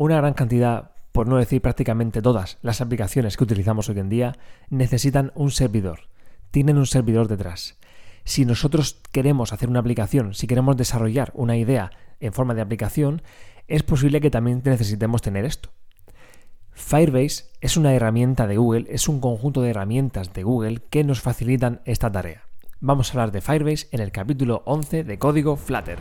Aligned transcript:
una 0.00 0.16
gran 0.16 0.32
cantidad, 0.32 0.92
por 1.12 1.28
no 1.28 1.36
decir 1.36 1.60
prácticamente 1.60 2.22
todas 2.22 2.56
las 2.62 2.80
aplicaciones 2.80 3.36
que 3.36 3.44
utilizamos 3.44 3.90
hoy 3.90 3.98
en 3.98 4.08
día, 4.08 4.38
necesitan 4.70 5.30
un 5.34 5.50
servidor. 5.50 6.08
Tienen 6.50 6.78
un 6.78 6.86
servidor 6.86 7.28
detrás. 7.28 7.76
Si 8.24 8.46
nosotros 8.46 8.98
queremos 9.12 9.52
hacer 9.52 9.68
una 9.68 9.80
aplicación, 9.80 10.32
si 10.32 10.46
queremos 10.46 10.78
desarrollar 10.78 11.32
una 11.34 11.58
idea 11.58 11.90
en 12.18 12.32
forma 12.32 12.54
de 12.54 12.62
aplicación, 12.62 13.20
es 13.68 13.82
posible 13.82 14.22
que 14.22 14.30
también 14.30 14.62
necesitemos 14.64 15.20
tener 15.20 15.44
esto. 15.44 15.68
Firebase 16.72 17.50
es 17.60 17.76
una 17.76 17.92
herramienta 17.92 18.46
de 18.46 18.56
Google, 18.56 18.86
es 18.88 19.06
un 19.06 19.20
conjunto 19.20 19.60
de 19.60 19.68
herramientas 19.68 20.32
de 20.32 20.44
Google 20.44 20.80
que 20.88 21.04
nos 21.04 21.20
facilitan 21.20 21.82
esta 21.84 22.10
tarea. 22.10 22.44
Vamos 22.80 23.10
a 23.10 23.12
hablar 23.12 23.32
de 23.32 23.42
Firebase 23.42 23.88
en 23.92 24.00
el 24.00 24.12
capítulo 24.12 24.62
11 24.64 25.04
de 25.04 25.18
Código 25.18 25.56
Flutter. 25.56 25.98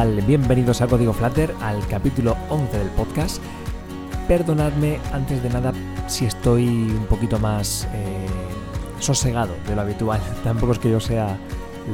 Bienvenidos 0.00 0.80
a 0.80 0.86
Código 0.86 1.12
Flutter, 1.12 1.54
al 1.60 1.86
capítulo 1.86 2.34
11 2.48 2.78
del 2.78 2.88
podcast. 2.88 3.42
Perdonadme 4.26 4.98
antes 5.12 5.42
de 5.42 5.50
nada 5.50 5.74
si 6.06 6.24
estoy 6.24 6.66
un 6.66 7.04
poquito 7.04 7.38
más 7.38 7.86
eh, 7.92 8.26
sosegado 8.98 9.54
de 9.68 9.76
lo 9.76 9.82
habitual. 9.82 10.18
Tampoco 10.44 10.72
es 10.72 10.78
que 10.78 10.90
yo 10.90 11.00
sea 11.00 11.36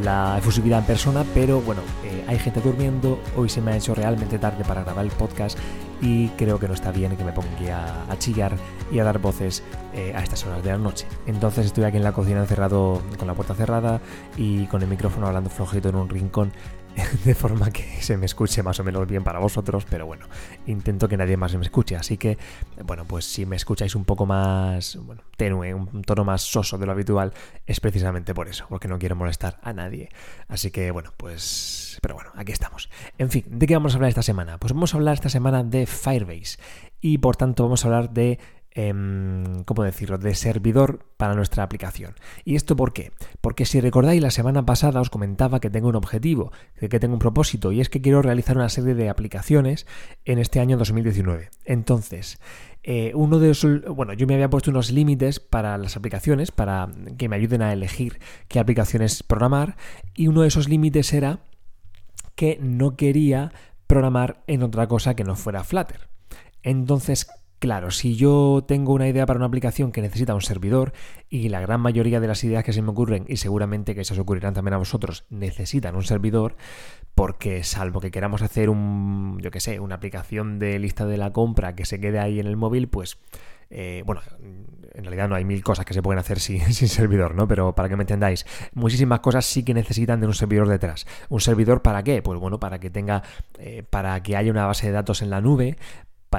la 0.04 0.38
efusividad 0.38 0.78
en 0.78 0.84
persona, 0.84 1.24
pero 1.34 1.60
bueno, 1.62 1.80
eh, 2.04 2.24
hay 2.28 2.38
gente 2.38 2.60
durmiendo, 2.60 3.18
hoy 3.36 3.48
se 3.48 3.60
me 3.60 3.72
ha 3.72 3.76
hecho 3.76 3.92
realmente 3.92 4.38
tarde 4.38 4.62
para 4.64 4.84
grabar 4.84 5.04
el 5.04 5.10
podcast 5.10 5.58
y 6.00 6.28
creo 6.30 6.60
que 6.60 6.68
no 6.68 6.74
está 6.74 6.92
bien 6.92 7.16
que 7.16 7.24
me 7.24 7.32
ponga 7.32 8.04
a, 8.08 8.18
chillar 8.18 8.56
y 8.92 9.00
a 9.00 9.04
dar 9.04 9.18
voces 9.18 9.64
eh, 9.94 10.12
a 10.14 10.22
estas 10.22 10.46
horas 10.46 10.62
de 10.62 10.70
la 10.70 10.78
noche. 10.78 11.08
Entonces 11.26 11.66
estoy 11.66 11.82
aquí 11.82 11.96
en 11.96 12.04
la 12.04 12.12
cocina 12.12 12.38
encerrado 12.38 13.02
con 13.18 13.26
la 13.26 13.34
puerta 13.34 13.56
cerrada 13.56 14.00
y 14.36 14.66
con 14.66 14.80
el 14.80 14.88
micrófono 14.88 15.26
hablando 15.26 15.50
flojito 15.50 15.88
en 15.88 15.96
un 15.96 16.08
rincón 16.08 16.52
de 17.24 17.34
forma 17.34 17.70
que 17.70 18.00
se 18.00 18.16
me 18.16 18.26
escuche 18.26 18.62
más 18.62 18.80
o 18.80 18.84
menos 18.84 19.06
bien 19.06 19.22
para 19.22 19.38
vosotros, 19.38 19.86
pero 19.88 20.06
bueno, 20.06 20.26
intento 20.66 21.08
que 21.08 21.16
nadie 21.16 21.36
más 21.36 21.54
me 21.54 21.62
escuche, 21.62 21.96
así 21.96 22.16
que, 22.16 22.38
bueno, 22.84 23.04
pues 23.04 23.24
si 23.24 23.46
me 23.46 23.56
escucháis 23.56 23.94
un 23.94 24.04
poco 24.04 24.26
más 24.26 24.96
bueno, 24.96 25.22
tenue, 25.36 25.74
un 25.74 26.02
tono 26.02 26.24
más 26.24 26.42
soso 26.42 26.78
de 26.78 26.86
lo 26.86 26.92
habitual, 26.92 27.32
es 27.66 27.80
precisamente 27.80 28.34
por 28.34 28.48
eso, 28.48 28.66
porque 28.68 28.88
no 28.88 28.98
quiero 28.98 29.16
molestar 29.16 29.58
a 29.62 29.72
nadie. 29.72 30.08
Así 30.48 30.70
que, 30.70 30.90
bueno, 30.90 31.12
pues, 31.16 31.98
pero 32.02 32.14
bueno, 32.14 32.30
aquí 32.34 32.52
estamos. 32.52 32.88
En 33.18 33.30
fin, 33.30 33.44
¿de 33.48 33.66
qué 33.66 33.74
vamos 33.74 33.92
a 33.92 33.96
hablar 33.96 34.08
esta 34.08 34.22
semana? 34.22 34.58
Pues 34.58 34.72
vamos 34.72 34.94
a 34.94 34.96
hablar 34.96 35.14
esta 35.14 35.28
semana 35.28 35.62
de 35.62 35.86
Firebase 35.86 36.58
y 37.00 37.18
por 37.18 37.36
tanto 37.36 37.64
vamos 37.64 37.84
a 37.84 37.88
hablar 37.88 38.10
de 38.10 38.38
¿cómo 39.64 39.82
decirlo?, 39.82 40.18
de 40.18 40.34
servidor 40.34 41.00
para 41.16 41.34
nuestra 41.34 41.62
aplicación. 41.62 42.14
¿Y 42.44 42.56
esto 42.56 42.76
por 42.76 42.92
qué? 42.92 43.12
Porque 43.40 43.64
si 43.64 43.80
recordáis, 43.80 44.20
la 44.20 44.30
semana 44.30 44.66
pasada 44.66 45.00
os 45.00 45.08
comentaba 45.08 45.60
que 45.60 45.70
tengo 45.70 45.88
un 45.88 45.96
objetivo, 45.96 46.52
que 46.78 47.00
tengo 47.00 47.14
un 47.14 47.18
propósito, 47.18 47.72
y 47.72 47.80
es 47.80 47.88
que 47.88 48.02
quiero 48.02 48.20
realizar 48.20 48.56
una 48.56 48.68
serie 48.68 48.94
de 48.94 49.08
aplicaciones 49.08 49.86
en 50.26 50.38
este 50.38 50.60
año 50.60 50.76
2019. 50.76 51.48
Entonces, 51.64 52.38
eh, 52.82 53.12
uno 53.14 53.38
de 53.38 53.50
esos, 53.50 53.82
bueno, 53.84 54.12
yo 54.12 54.26
me 54.26 54.34
había 54.34 54.50
puesto 54.50 54.70
unos 54.70 54.90
límites 54.90 55.40
para 55.40 55.78
las 55.78 55.96
aplicaciones, 55.96 56.50
para 56.50 56.88
que 57.16 57.30
me 57.30 57.36
ayuden 57.36 57.62
a 57.62 57.72
elegir 57.72 58.20
qué 58.48 58.58
aplicaciones 58.58 59.22
programar, 59.22 59.76
y 60.14 60.28
uno 60.28 60.42
de 60.42 60.48
esos 60.48 60.68
límites 60.68 61.14
era 61.14 61.40
que 62.34 62.58
no 62.60 62.94
quería 62.94 63.52
programar 63.86 64.42
en 64.46 64.62
otra 64.62 64.86
cosa 64.86 65.16
que 65.16 65.24
no 65.24 65.34
fuera 65.34 65.64
Flutter. 65.64 66.08
Entonces, 66.62 67.26
Claro, 67.58 67.90
si 67.90 68.16
yo 68.16 68.64
tengo 68.68 68.92
una 68.92 69.08
idea 69.08 69.24
para 69.24 69.38
una 69.38 69.46
aplicación 69.46 69.90
que 69.90 70.02
necesita 70.02 70.34
un 70.34 70.42
servidor 70.42 70.92
y 71.30 71.48
la 71.48 71.60
gran 71.60 71.80
mayoría 71.80 72.20
de 72.20 72.28
las 72.28 72.44
ideas 72.44 72.64
que 72.64 72.74
se 72.74 72.82
me 72.82 72.90
ocurren, 72.90 73.24
y 73.28 73.38
seguramente 73.38 73.94
que 73.94 74.04
se 74.04 74.12
os 74.12 74.18
ocurrirán 74.18 74.52
también 74.52 74.74
a 74.74 74.78
vosotros, 74.78 75.24
necesitan 75.30 75.96
un 75.96 76.04
servidor, 76.04 76.56
porque 77.14 77.64
salvo 77.64 78.00
que 78.00 78.10
queramos 78.10 78.42
hacer 78.42 78.68
un, 78.68 79.38
yo 79.40 79.50
qué 79.50 79.60
sé, 79.60 79.80
una 79.80 79.94
aplicación 79.94 80.58
de 80.58 80.78
lista 80.78 81.06
de 81.06 81.16
la 81.16 81.32
compra 81.32 81.74
que 81.74 81.86
se 81.86 81.98
quede 81.98 82.18
ahí 82.18 82.40
en 82.40 82.46
el 82.46 82.56
móvil, 82.56 82.88
pues 82.88 83.18
eh, 83.70 84.02
bueno, 84.06 84.20
en 84.94 85.04
realidad 85.04 85.28
no 85.28 85.34
hay 85.34 85.44
mil 85.44 85.62
cosas 85.62 85.84
que 85.84 85.94
se 85.94 86.02
pueden 86.02 86.18
hacer 86.18 86.40
sin, 86.40 86.60
servidor, 86.72 87.34
¿no? 87.34 87.48
Pero 87.48 87.74
para 87.74 87.88
que 87.88 87.96
me 87.96 88.02
entendáis, 88.02 88.46
muchísimas 88.74 89.20
cosas 89.20 89.44
sí 89.44 89.64
que 89.64 89.74
necesitan 89.74 90.20
de 90.20 90.26
un 90.26 90.34
servidor 90.34 90.68
detrás. 90.68 91.06
¿Un 91.28 91.40
servidor 91.40 91.82
para 91.82 92.02
qué? 92.02 92.22
Pues 92.22 92.38
bueno, 92.38 92.60
para 92.60 92.78
que 92.78 92.90
tenga, 92.90 93.22
eh, 93.58 93.82
para 93.88 94.22
que 94.22 94.36
haya 94.36 94.50
una 94.50 94.66
base 94.66 94.86
de 94.86 94.92
datos 94.92 95.22
en 95.22 95.30
la 95.30 95.40
nube, 95.40 95.76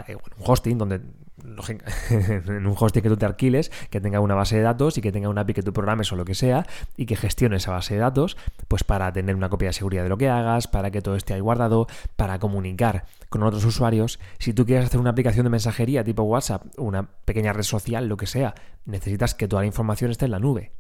un 0.10 0.44
hosting 0.46 0.78
donde 0.78 1.02
en 2.10 2.68
un 2.68 2.76
hosting 2.78 3.02
que 3.02 3.10
tú 3.10 3.18
te 3.18 3.26
alquiles, 3.26 3.72
que 3.90 4.02
tenga 4.02 4.20
una 4.20 4.36
base 4.36 4.58
de 4.58 4.64
datos 4.64 4.98
y 4.98 5.02
que 5.02 5.12
tenga 5.12 5.30
una 5.30 5.42
API 5.42 5.54
que 5.54 5.64
tú 5.64 5.72
programes 5.72 6.12
o 6.12 6.16
lo 6.16 6.26
que 6.26 6.36
sea 6.36 6.66
y 6.96 7.06
que 7.06 7.16
gestione 7.16 7.58
esa 7.58 7.72
base 7.72 7.94
de 7.94 8.00
datos, 8.00 8.38
pues 8.68 8.84
para 8.84 9.12
tener 9.14 9.36
una 9.36 9.50
copia 9.50 9.70
de 9.70 9.74
seguridad 9.74 10.04
de 10.04 10.10
lo 10.10 10.18
que 10.18 10.30
hagas, 10.30 10.68
para 10.68 10.92
que 10.92 11.02
todo 11.02 11.16
esté 11.16 11.34
ahí 11.34 11.40
guardado, 11.40 11.88
para 12.16 12.40
comunicar 12.40 13.06
con 13.30 13.44
otros 13.44 13.66
usuarios. 13.66 14.20
Si 14.40 14.54
tú 14.54 14.66
quieres 14.66 14.86
hacer 14.86 15.00
una 15.00 15.12
aplicación 15.12 15.44
de 15.44 15.50
mensajería 15.52 16.04
tipo 16.04 16.24
WhatsApp, 16.24 16.66
una 16.78 17.04
pequeña 17.26 17.54
red 17.54 17.64
social, 17.64 18.08
lo 18.08 18.18
que 18.18 18.28
sea, 18.28 18.56
necesitas 18.86 19.36
que 19.36 19.48
toda 19.48 19.62
la 19.62 19.68
información 19.68 20.12
esté 20.12 20.26
en 20.26 20.32
la 20.32 20.40
nube. 20.40 20.72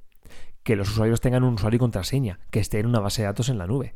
Que 0.63 0.75
los 0.75 0.89
usuarios 0.89 1.22
tengan 1.22 1.44
un 1.44 1.53
usuario 1.53 1.78
y 1.78 1.79
contraseña, 1.79 2.39
que 2.51 2.59
esté 2.59 2.79
en 2.79 2.88
una 2.88 2.99
base 2.99 3.22
de 3.22 3.28
datos 3.28 3.49
en 3.49 3.57
la 3.57 3.67
nube, 3.67 3.94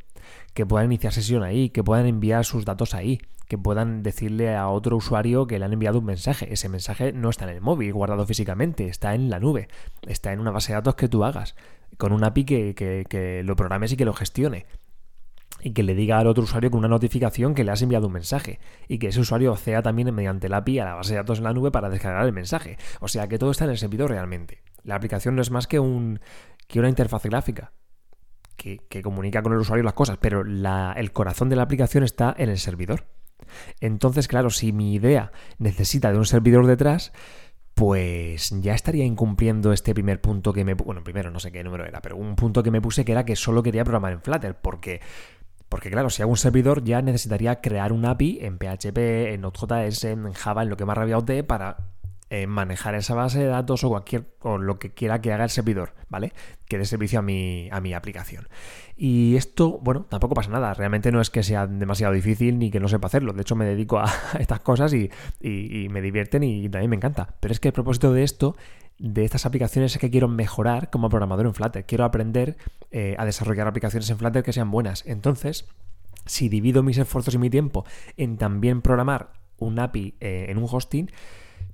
que 0.53 0.65
puedan 0.65 0.87
iniciar 0.87 1.13
sesión 1.13 1.43
ahí, 1.43 1.69
que 1.69 1.83
puedan 1.83 2.05
enviar 2.05 2.45
sus 2.45 2.65
datos 2.65 2.93
ahí, 2.93 3.19
que 3.51 3.57
puedan 3.57 4.01
decirle 4.01 4.55
a 4.55 4.69
otro 4.69 4.95
usuario 4.95 5.45
que 5.45 5.59
le 5.59 5.65
han 5.65 5.73
enviado 5.73 5.99
un 5.99 6.05
mensaje. 6.05 6.53
Ese 6.53 6.69
mensaje 6.69 7.11
no 7.11 7.29
está 7.29 7.43
en 7.43 7.57
el 7.57 7.59
móvil 7.59 7.91
guardado 7.91 8.25
físicamente, 8.25 8.87
está 8.87 9.13
en 9.13 9.29
la 9.29 9.41
nube, 9.41 9.67
está 10.07 10.31
en 10.31 10.39
una 10.39 10.51
base 10.51 10.71
de 10.71 10.75
datos 10.75 10.95
que 10.95 11.09
tú 11.09 11.25
hagas, 11.25 11.53
con 11.97 12.13
un 12.13 12.23
API 12.23 12.45
que, 12.45 13.41
lo 13.43 13.57
programes 13.57 13.91
y 13.91 13.97
que 13.97 14.05
lo 14.05 14.13
gestione 14.13 14.67
y 15.63 15.73
que 15.73 15.83
le 15.83 15.95
diga 15.95 16.17
al 16.17 16.27
otro 16.27 16.43
usuario 16.43 16.71
con 16.71 16.79
una 16.79 16.87
notificación 16.87 17.53
que 17.53 17.65
le 17.65 17.71
has 17.71 17.81
enviado 17.81 18.07
un 18.07 18.13
mensaje 18.13 18.61
y 18.87 18.99
que 18.99 19.09
ese 19.09 19.19
usuario 19.19 19.51
acceda 19.51 19.81
también 19.81 20.15
mediante 20.15 20.47
el 20.47 20.53
API 20.53 20.79
a 20.79 20.85
la 20.85 20.95
base 20.95 21.11
de 21.11 21.17
datos 21.17 21.39
en 21.39 21.43
la 21.43 21.51
nube 21.51 21.71
para 21.71 21.89
descargar 21.89 22.25
el 22.25 22.31
mensaje. 22.31 22.77
O 23.01 23.09
sea 23.09 23.27
que 23.27 23.37
todo 23.37 23.51
está 23.51 23.65
en 23.65 23.71
el 23.71 23.77
servidor 23.77 24.11
realmente. 24.11 24.61
La 24.83 24.95
aplicación 24.95 25.35
no 25.35 25.41
es 25.41 25.51
más 25.51 25.67
que, 25.67 25.77
un, 25.77 26.21
que 26.69 26.79
una 26.79 26.87
interfaz 26.87 27.23
gráfica 27.23 27.73
que, 28.61 29.01
comunica 29.01 29.41
con 29.41 29.53
el 29.53 29.59
usuario 29.59 29.83
las 29.83 29.93
cosas, 29.93 30.17
pero 30.19 30.41
el 30.41 31.11
corazón 31.11 31.49
de 31.49 31.55
la 31.55 31.63
aplicación 31.63 32.03
está 32.03 32.35
en 32.37 32.49
el 32.49 32.59
servidor. 32.59 33.05
Entonces, 33.79 34.27
claro, 34.27 34.49
si 34.49 34.71
mi 34.71 34.93
idea 34.93 35.31
necesita 35.57 36.11
de 36.11 36.17
un 36.17 36.25
servidor 36.25 36.67
detrás, 36.67 37.11
pues 37.73 38.51
ya 38.61 38.75
estaría 38.75 39.03
incumpliendo 39.03 39.73
este 39.73 39.93
primer 39.93 40.21
punto 40.21 40.53
que 40.53 40.63
me... 40.63 40.75
Bueno, 40.75 41.03
primero 41.03 41.31
no 41.31 41.39
sé 41.39 41.51
qué 41.51 41.63
número 41.63 41.85
era, 41.85 42.01
pero 42.01 42.17
un 42.17 42.35
punto 42.35 42.61
que 42.61 42.71
me 42.71 42.81
puse 42.81 43.03
que 43.03 43.13
era 43.13 43.25
que 43.25 43.35
solo 43.35 43.63
quería 43.63 43.83
programar 43.83 44.13
en 44.13 44.21
Flutter, 44.21 44.55
porque... 44.61 45.01
Porque 45.67 45.89
claro, 45.89 46.09
si 46.09 46.21
hago 46.21 46.31
un 46.31 46.37
servidor 46.37 46.83
ya 46.83 47.01
necesitaría 47.01 47.61
crear 47.61 47.93
un 47.93 48.05
API 48.05 48.39
en 48.41 48.57
PHP, 48.57 48.97
en 49.33 49.41
Node.js, 49.41 50.03
en 50.03 50.33
Java, 50.33 50.63
en 50.63 50.69
lo 50.69 50.75
que 50.75 50.83
más 50.83 50.97
rabia 50.97 51.17
de 51.21 51.45
para 51.45 51.77
eh, 52.33 52.47
manejar 52.47 52.95
esa 52.95 53.13
base 53.13 53.39
de 53.39 53.47
datos 53.47 53.83
o 53.83 53.89
cualquier 53.89 54.23
o 54.39 54.57
lo 54.57 54.79
que 54.79 54.93
quiera 54.93 55.19
que 55.19 55.33
haga 55.33 55.43
el 55.43 55.49
servidor, 55.49 55.93
¿vale? 56.07 56.31
Que 56.69 56.77
dé 56.77 56.85
servicio 56.85 57.19
a 57.19 57.21
mi, 57.21 57.67
a 57.73 57.81
mi 57.81 57.93
aplicación. 57.93 58.47
Y 58.95 59.35
esto, 59.35 59.79
bueno, 59.79 60.05
tampoco 60.09 60.33
pasa 60.33 60.49
nada. 60.49 60.73
Realmente 60.73 61.11
no 61.11 61.19
es 61.19 61.29
que 61.29 61.43
sea 61.43 61.67
demasiado 61.67 62.13
difícil 62.13 62.57
ni 62.57 62.71
que 62.71 62.79
no 62.79 62.87
sepa 62.87 63.07
hacerlo. 63.07 63.33
De 63.33 63.41
hecho, 63.41 63.57
me 63.57 63.65
dedico 63.65 63.99
a 63.99 64.09
estas 64.39 64.61
cosas 64.61 64.93
y, 64.93 65.09
me 65.41 66.01
divierten 66.01 66.43
y 66.43 66.69
también 66.69 66.89
me 66.89 66.95
encanta. 66.95 67.35
Pero 67.41 67.51
es 67.51 67.59
que 67.59 67.67
el 67.67 67.73
propósito 67.73 68.13
de 68.13 68.23
esto 68.23 68.55
de 68.97 69.25
estas 69.25 69.45
aplicaciones 69.45 69.93
es 69.93 69.99
que 69.99 70.09
quiero 70.09 70.29
mejorar 70.29 70.89
como 70.89 71.09
programador 71.09 71.47
en 71.47 71.53
Flutter. 71.53 71.85
Quiero 71.85 72.05
aprender 72.05 72.55
eh, 72.91 73.15
a 73.17 73.25
desarrollar 73.25 73.67
aplicaciones 73.67 74.09
en 74.09 74.17
Flutter 74.17 74.41
que 74.41 74.53
sean 74.53 74.71
buenas. 74.71 75.03
Entonces, 75.05 75.67
si 76.25 76.47
divido 76.47 76.81
mis 76.81 76.97
esfuerzos 76.97 77.33
y 77.33 77.39
mi 77.39 77.49
tiempo 77.49 77.83
en 78.15 78.37
también 78.37 78.81
programar 78.81 79.33
un 79.57 79.79
API 79.79 80.15
eh, 80.19 80.45
en 80.49 80.57
un 80.57 80.67
hosting, 80.71 81.09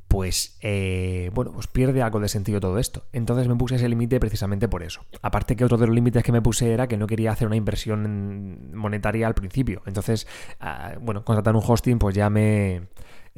pues 0.07 0.57
eh, 0.61 1.31
bueno, 1.33 1.51
pues 1.51 1.67
pierde 1.67 2.01
algo 2.01 2.19
de 2.19 2.29
sentido 2.29 2.59
todo 2.59 2.77
esto. 2.79 3.03
Entonces 3.13 3.47
me 3.47 3.55
puse 3.55 3.75
ese 3.75 3.89
límite 3.89 4.19
precisamente 4.19 4.67
por 4.67 4.83
eso. 4.83 5.01
Aparte 5.21 5.55
que 5.55 5.65
otro 5.65 5.77
de 5.77 5.87
los 5.87 5.95
límites 5.95 6.23
que 6.23 6.31
me 6.31 6.41
puse 6.41 6.71
era 6.71 6.87
que 6.87 6.97
no 6.97 7.07
quería 7.07 7.31
hacer 7.31 7.47
una 7.47 7.57
inversión 7.57 8.71
monetaria 8.73 9.27
al 9.27 9.33
principio. 9.33 9.81
Entonces, 9.85 10.27
ah, 10.59 10.93
bueno, 11.01 11.23
contratar 11.23 11.55
un 11.55 11.63
hosting 11.65 11.99
pues 11.99 12.15
ya 12.15 12.29
me... 12.29 12.83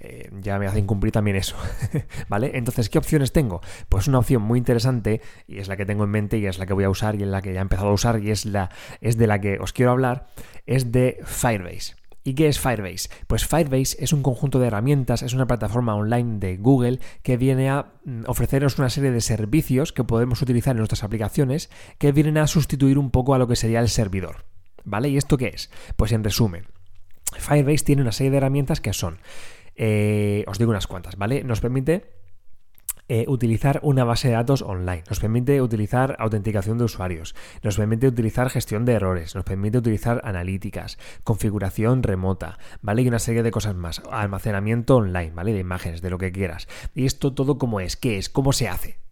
Eh, 0.01 0.29
ya 0.39 0.57
me 0.57 0.65
hace 0.65 0.79
incumplir 0.79 1.11
también 1.11 1.35
eso, 1.35 1.57
¿vale? 2.29 2.51
Entonces, 2.53 2.89
¿qué 2.89 2.97
opciones 2.97 3.33
tengo? 3.33 3.59
Pues 3.89 4.07
una 4.07 4.19
opción 4.19 4.41
muy 4.41 4.57
interesante 4.57 5.19
y 5.45 5.57
es 5.57 5.67
la 5.67 5.75
que 5.75 5.85
tengo 5.85 6.05
en 6.05 6.09
mente 6.09 6.37
y 6.37 6.45
es 6.45 6.57
la 6.57 6.65
que 6.65 6.71
voy 6.71 6.85
a 6.85 6.89
usar 6.89 7.15
y 7.15 7.23
es 7.23 7.27
la 7.27 7.41
que 7.41 7.51
ya 7.51 7.59
he 7.59 7.61
empezado 7.61 7.89
a 7.89 7.93
usar 7.93 8.23
y 8.23 8.31
es, 8.31 8.45
la, 8.45 8.69
es 9.01 9.17
de 9.17 9.27
la 9.27 9.41
que 9.41 9.59
os 9.59 9.73
quiero 9.73 9.91
hablar, 9.91 10.27
es 10.65 10.93
de 10.93 11.19
Firebase. 11.25 11.98
¿Y 12.23 12.33
qué 12.33 12.47
es 12.47 12.59
Firebase? 12.59 13.09
Pues 13.27 13.45
Firebase 13.45 13.97
es 13.99 14.13
un 14.13 14.21
conjunto 14.21 14.59
de 14.59 14.67
herramientas, 14.67 15.23
es 15.23 15.33
una 15.33 15.47
plataforma 15.47 15.95
online 15.95 16.39
de 16.39 16.57
Google 16.57 16.99
que 17.23 17.37
viene 17.37 17.69
a 17.69 17.93
mm, 18.03 18.23
ofrecernos 18.27 18.77
una 18.77 18.89
serie 18.89 19.11
de 19.11 19.21
servicios 19.21 19.93
que 19.93 20.03
podemos 20.03 20.41
utilizar 20.41 20.71
en 20.71 20.79
nuestras 20.79 21.03
aplicaciones 21.03 21.69
que 21.97 22.11
vienen 22.11 22.37
a 22.37 22.47
sustituir 22.47 22.97
un 22.97 23.09
poco 23.09 23.33
a 23.33 23.37
lo 23.37 23.47
que 23.47 23.55
sería 23.55 23.79
el 23.79 23.89
servidor. 23.89 24.49
¿vale? 24.89 25.09
¿Y 25.09 25.17
esto 25.17 25.37
qué 25.37 25.47
es? 25.47 25.69
Pues 25.95 26.11
en 26.11 26.23
resumen, 26.23 26.65
Firebase 27.37 27.85
tiene 27.85 28.01
una 28.01 28.11
serie 28.11 28.31
de 28.31 28.37
herramientas 28.37 28.81
que 28.81 28.93
son, 28.93 29.19
eh, 29.75 30.43
os 30.47 30.57
digo 30.57 30.71
unas 30.71 30.87
cuantas, 30.87 31.15
¿vale? 31.15 31.43
Nos 31.43 31.61
permite 31.61 32.18
eh, 33.09 33.25
utilizar 33.27 33.79
una 33.83 34.03
base 34.03 34.29
de 34.29 34.35
datos 34.35 34.61
online, 34.61 35.03
nos 35.09 35.19
permite 35.19 35.61
utilizar 35.61 36.15
autenticación 36.19 36.77
de 36.77 36.85
usuarios, 36.85 37.35
nos 37.63 37.75
permite 37.75 38.07
utilizar 38.07 38.49
gestión 38.49 38.85
de 38.85 38.93
errores, 38.93 39.35
nos 39.35 39.43
permite 39.43 39.79
utilizar 39.79 40.21
analíticas, 40.23 40.97
configuración 41.23 42.03
remota, 42.03 42.59
¿vale? 42.81 43.01
Y 43.01 43.07
una 43.07 43.19
serie 43.19 43.43
de 43.43 43.51
cosas 43.51 43.75
más, 43.75 44.01
almacenamiento 44.11 44.95
online, 44.95 45.31
¿vale? 45.31 45.53
De 45.53 45.59
imágenes, 45.59 46.01
de 46.01 46.09
lo 46.09 46.17
que 46.17 46.31
quieras. 46.31 46.67
Y 46.93 47.05
esto 47.05 47.33
todo 47.33 47.57
cómo 47.57 47.79
es, 47.79 47.97
qué 47.97 48.17
es, 48.17 48.29
cómo 48.29 48.53
se 48.53 48.69
hace. 48.69 49.08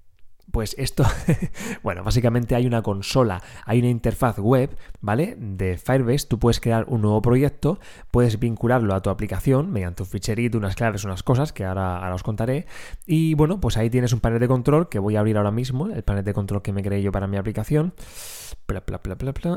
Pues 0.52 0.76
esto, 0.78 1.04
bueno, 1.84 2.04
básicamente 2.04 2.56
hay 2.56 2.66
una 2.66 2.82
consola, 2.82 3.44
hay 3.66 3.80
una 3.80 3.90
interfaz 3.90 4.40
web, 4.40 4.78
¿vale? 5.02 5.36
De 5.38 5.78
Firebase, 5.78 6.28
tú 6.28 6.40
puedes 6.40 6.62
crear 6.62 6.86
un 6.88 7.02
nuevo 7.02 7.22
proyecto, 7.22 7.80
puedes 8.12 8.40
vincularlo 8.40 8.96
a 8.96 9.02
tu 9.02 9.10
aplicación 9.10 9.72
mediante 9.72 10.04
un 10.04 10.10
ficherito, 10.10 10.58
unas 10.58 10.76
claves, 10.76 11.04
unas 11.04 11.22
cosas 11.22 11.52
que 11.52 11.66
ahora, 11.66 12.14
os 12.14 12.24
contaré. 12.24 12.66
Y 13.06 13.34
bueno, 13.34 13.60
pues 13.60 13.76
ahí 13.76 13.90
tienes 13.90 14.14
un 14.14 14.22
panel 14.22 14.40
de 14.40 14.48
control 14.48 14.88
que 14.88 15.00
voy 15.00 15.18
a 15.18 15.20
abrir 15.20 15.38
ahora 15.38 15.52
mismo, 15.52 15.88
el 15.88 16.04
panel 16.04 16.24
de 16.24 16.34
control 16.34 16.62
que 16.62 16.72
me 16.72 16.82
creé 16.82 17.02
yo 17.02 17.12
para 17.12 17.28
mi 17.28 17.36
aplicación. 17.36 17.94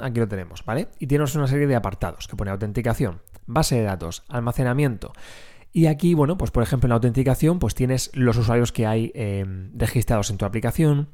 Aquí 0.02 0.18
lo 0.18 0.28
tenemos, 0.28 0.64
¿vale? 0.64 0.88
Y 0.98 1.06
tienes 1.06 1.34
una 1.36 1.46
serie 1.46 1.68
de 1.68 1.76
apartados 1.76 2.26
que 2.26 2.36
pone 2.36 2.50
autenticación, 2.50 3.20
base 3.46 3.76
de 3.76 3.82
datos, 3.82 4.24
almacenamiento. 4.28 5.12
Y 5.72 5.86
aquí, 5.86 6.14
bueno, 6.14 6.36
pues 6.36 6.50
por 6.50 6.62
ejemplo 6.62 6.86
en 6.86 6.90
la 6.90 6.96
autenticación, 6.96 7.58
pues 7.58 7.74
tienes 7.74 8.10
los 8.14 8.36
usuarios 8.36 8.72
que 8.72 8.86
hay 8.86 9.12
eh, 9.14 9.44
registrados 9.74 10.30
en 10.30 10.36
tu 10.36 10.44
aplicación, 10.44 11.08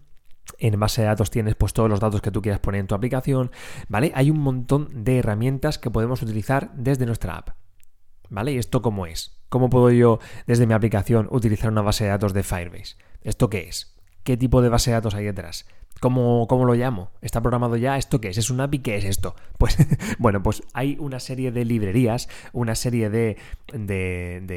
en 0.58 0.78
base 0.78 1.02
de 1.02 1.08
datos 1.08 1.30
tienes 1.30 1.54
pues 1.54 1.72
todos 1.72 1.90
los 1.90 2.00
datos 2.00 2.22
que 2.22 2.30
tú 2.30 2.42
quieras 2.42 2.60
poner 2.60 2.80
en 2.80 2.86
tu 2.86 2.94
aplicación, 2.94 3.50
¿vale? 3.88 4.12
Hay 4.14 4.30
un 4.30 4.38
montón 4.38 5.04
de 5.04 5.18
herramientas 5.18 5.78
que 5.78 5.90
podemos 5.90 6.22
utilizar 6.22 6.72
desde 6.74 7.06
nuestra 7.06 7.36
app. 7.36 7.50
¿Vale? 8.28 8.52
¿Y 8.52 8.58
esto 8.58 8.82
cómo 8.82 9.06
es? 9.06 9.40
¿Cómo 9.48 9.70
puedo 9.70 9.90
yo 9.92 10.18
desde 10.48 10.66
mi 10.66 10.74
aplicación 10.74 11.28
utilizar 11.30 11.70
una 11.70 11.82
base 11.82 12.04
de 12.04 12.10
datos 12.10 12.32
de 12.32 12.42
Firebase? 12.42 12.96
¿Esto 13.22 13.48
qué 13.48 13.68
es? 13.68 13.96
¿Qué 14.24 14.36
tipo 14.36 14.62
de 14.62 14.68
base 14.68 14.90
de 14.90 14.94
datos 14.94 15.14
hay 15.14 15.26
detrás? 15.26 15.66
¿Cómo, 16.00 16.46
¿Cómo, 16.46 16.66
lo 16.66 16.74
llamo? 16.74 17.10
¿Está 17.22 17.40
programado 17.40 17.76
ya? 17.76 17.96
¿Esto 17.96 18.20
qué 18.20 18.28
es? 18.28 18.36
¿Es 18.36 18.50
un 18.50 18.60
API? 18.60 18.80
¿Qué 18.80 18.96
es 18.96 19.04
esto? 19.04 19.34
Pues 19.58 19.78
bueno, 20.18 20.42
pues 20.42 20.62
hay 20.74 20.98
una 21.00 21.18
serie 21.18 21.50
de 21.50 21.64
librerías, 21.64 22.28
una 22.52 22.74
serie 22.74 23.08
de, 23.08 23.36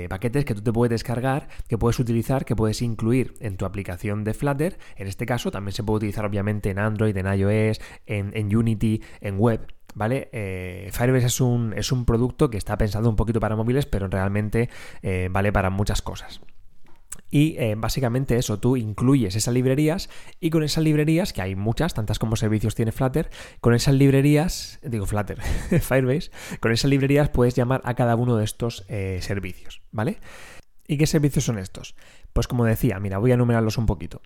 paquetes 0.09 0.44
que 0.44 0.53
tú 0.53 0.62
te 0.62 0.74
puedes 0.74 0.91
descargar, 0.91 1.47
que 1.69 1.77
puedes 1.77 1.97
utilizar, 2.00 2.44
que 2.44 2.56
puedes 2.56 2.81
incluir 2.81 3.36
en 3.39 3.56
tu 3.56 3.65
aplicación 3.65 4.25
de 4.25 4.33
Flutter. 4.33 4.77
En 4.97 5.07
este 5.07 5.25
caso 5.25 5.51
también 5.51 5.74
se 5.74 5.83
puede 5.83 5.97
utilizar 5.97 6.25
obviamente 6.25 6.69
en 6.69 6.80
Android, 6.80 7.15
en 7.15 7.27
iOS, 7.27 7.80
en, 8.06 8.56
Unity, 8.56 9.01
en 9.21 9.39
web. 9.39 9.74
¿Vale? 9.95 10.30
Eh, 10.33 10.89
Firebase 10.92 11.27
es 11.27 11.42
un, 11.42 11.74
es 11.75 11.92
un 11.92 12.06
producto 12.06 12.50
que 12.50 12.57
está 12.57 12.77
pensado 12.77 13.09
un 13.09 13.15
poquito 13.15 13.39
para 13.39 13.56
móviles, 13.56 13.85
pero 13.85 14.07
realmente 14.07 14.69
eh, 15.01 15.30
vale 15.31 15.51
para 15.53 15.69
muchas 15.69 16.01
cosas. 16.01 16.42
Y 17.30 17.56
eh, 17.58 17.76
básicamente 17.78 18.38
eso, 18.38 18.60
tú 18.60 18.78
incluyes 18.78 19.36
esas 19.36 19.54
librerías 19.54 20.10
y 20.40 20.50
con 20.50 20.64
esas 20.64 20.84
librerías, 20.84 21.34
que 21.34 21.42
hay 21.42 21.56
muchas, 21.56 21.94
tantas 21.94 22.20
como 22.20 22.36
servicios 22.36 22.76
tiene 22.76 22.92
Flutter, 22.92 23.30
con 23.62 23.74
esas 23.74 23.96
librerías, 23.96 24.80
digo 24.84 25.06
Flutter, 25.06 25.42
Firebase, 25.81 26.31
con 26.60 26.72
esas 26.72 26.90
librerías 26.90 27.30
puedes 27.30 27.56
llamar 27.56 27.81
a 27.84 27.94
cada 27.94 28.16
uno 28.16 28.38
de 28.38 28.46
estos 28.46 28.86
eh, 28.88 29.20
servicios, 29.22 29.81
¿vale? 29.92 30.18
¿Y 30.88 30.98
qué 30.98 31.06
servicios 31.06 31.46
son 31.46 31.60
estos? 31.60 31.96
Pues 32.34 32.48
como 32.48 32.66
decía, 32.66 33.00
mira, 33.00 33.20
voy 33.20 33.31
a 33.31 33.36
enumerarlos 33.36 33.78
un 33.78 33.86
poquito. 33.86 34.22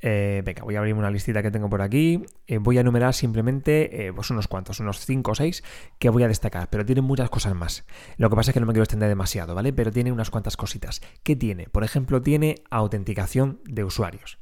Eh, 0.00 0.42
venga, 0.44 0.62
voy 0.62 0.76
a 0.76 0.78
abrir 0.78 0.94
una 0.94 1.10
listita 1.10 1.42
que 1.42 1.50
tengo 1.50 1.68
por 1.68 1.82
aquí. 1.82 2.22
Eh, 2.46 2.58
voy 2.58 2.78
a 2.78 2.82
enumerar 2.82 3.14
simplemente 3.14 4.06
eh, 4.06 4.12
pues 4.12 4.30
unos 4.30 4.48
cuantos, 4.48 4.80
unos 4.80 5.04
5 5.04 5.30
o 5.30 5.34
6 5.34 5.62
que 5.98 6.10
voy 6.10 6.22
a 6.22 6.28
destacar, 6.28 6.68
pero 6.70 6.84
tiene 6.84 7.00
muchas 7.00 7.30
cosas 7.30 7.54
más. 7.54 7.84
Lo 8.16 8.28
que 8.30 8.36
pasa 8.36 8.50
es 8.50 8.54
que 8.54 8.60
no 8.60 8.66
me 8.66 8.72
quiero 8.72 8.84
extender 8.84 9.08
demasiado, 9.08 9.54
¿vale? 9.54 9.72
Pero 9.72 9.90
tiene 9.90 10.12
unas 10.12 10.30
cuantas 10.30 10.56
cositas. 10.56 11.00
¿Qué 11.22 11.36
tiene? 11.36 11.68
Por 11.68 11.84
ejemplo, 11.84 12.22
tiene 12.22 12.56
autenticación 12.70 13.60
de 13.64 13.84
usuarios. 13.84 14.38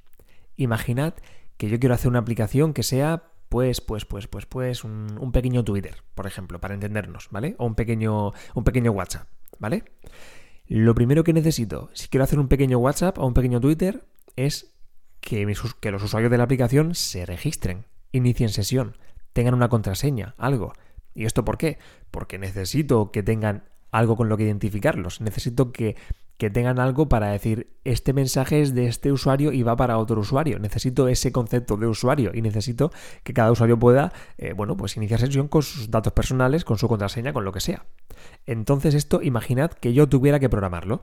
Imaginad 0.56 1.14
que 1.56 1.68
yo 1.68 1.78
quiero 1.78 1.94
hacer 1.94 2.08
una 2.08 2.18
aplicación 2.18 2.72
que 2.72 2.82
sea 2.82 3.30
pues, 3.48 3.80
pues, 3.80 4.04
pues, 4.04 4.26
pues, 4.26 4.46
pues, 4.46 4.82
un, 4.82 5.30
pequeño 5.32 5.62
Twitter, 5.62 6.02
por 6.16 6.26
ejemplo, 6.26 6.60
para 6.60 6.74
entendernos, 6.74 7.28
¿vale? 7.30 7.54
O 7.58 7.66
un 7.66 7.76
pequeño, 7.76 8.32
un 8.54 8.64
pequeño 8.64 8.90
WhatsApp, 8.90 9.28
¿vale? 9.60 9.84
Lo 10.66 10.94
primero 10.96 11.22
que 11.22 11.32
necesito, 11.32 11.88
si 11.92 12.08
quiero 12.08 12.24
hacer 12.24 12.40
un 12.40 12.48
pequeño 12.48 12.78
WhatsApp 12.78 13.16
o 13.18 13.26
un 13.26 13.34
pequeño 13.34 13.60
Twitter, 13.60 14.04
es 14.34 14.73
que, 15.24 15.52
que 15.80 15.90
los 15.90 16.02
usuarios 16.02 16.30
de 16.30 16.38
la 16.38 16.44
aplicación 16.44 16.94
se 16.94 17.24
registren, 17.24 17.86
inicien 18.12 18.50
sesión, 18.50 18.96
tengan 19.32 19.54
una 19.54 19.68
contraseña, 19.68 20.34
algo. 20.36 20.74
¿Y 21.14 21.24
esto 21.24 21.44
por 21.44 21.56
qué? 21.56 21.78
Porque 22.10 22.38
necesito 22.38 23.10
que 23.10 23.22
tengan 23.22 23.64
algo 23.90 24.16
con 24.16 24.28
lo 24.28 24.36
que 24.36 24.44
identificarlos. 24.44 25.20
Necesito 25.20 25.72
que, 25.72 25.96
que, 26.36 26.50
tengan 26.50 26.78
algo 26.78 27.08
para 27.08 27.28
decir, 27.28 27.70
este 27.84 28.12
mensaje 28.12 28.60
es 28.60 28.74
de 28.74 28.86
este 28.86 29.12
usuario 29.12 29.52
y 29.52 29.62
va 29.62 29.76
para 29.76 29.98
otro 29.98 30.20
usuario. 30.20 30.58
Necesito 30.58 31.08
ese 31.08 31.32
concepto 31.32 31.76
de 31.76 31.86
usuario 31.86 32.32
y 32.34 32.42
necesito 32.42 32.92
que 33.22 33.32
cada 33.32 33.50
usuario 33.50 33.78
pueda, 33.78 34.12
eh, 34.36 34.52
bueno, 34.52 34.76
pues 34.76 34.96
iniciar 34.96 35.20
sesión 35.20 35.48
con 35.48 35.62
sus 35.62 35.90
datos 35.90 36.12
personales, 36.12 36.64
con 36.64 36.76
su 36.76 36.88
contraseña, 36.88 37.32
con 37.32 37.44
lo 37.44 37.52
que 37.52 37.60
sea. 37.60 37.86
Entonces 38.46 38.94
esto, 38.94 39.22
imaginad 39.22 39.70
que 39.70 39.94
yo 39.94 40.08
tuviera 40.08 40.38
que 40.38 40.50
programarlo 40.50 41.02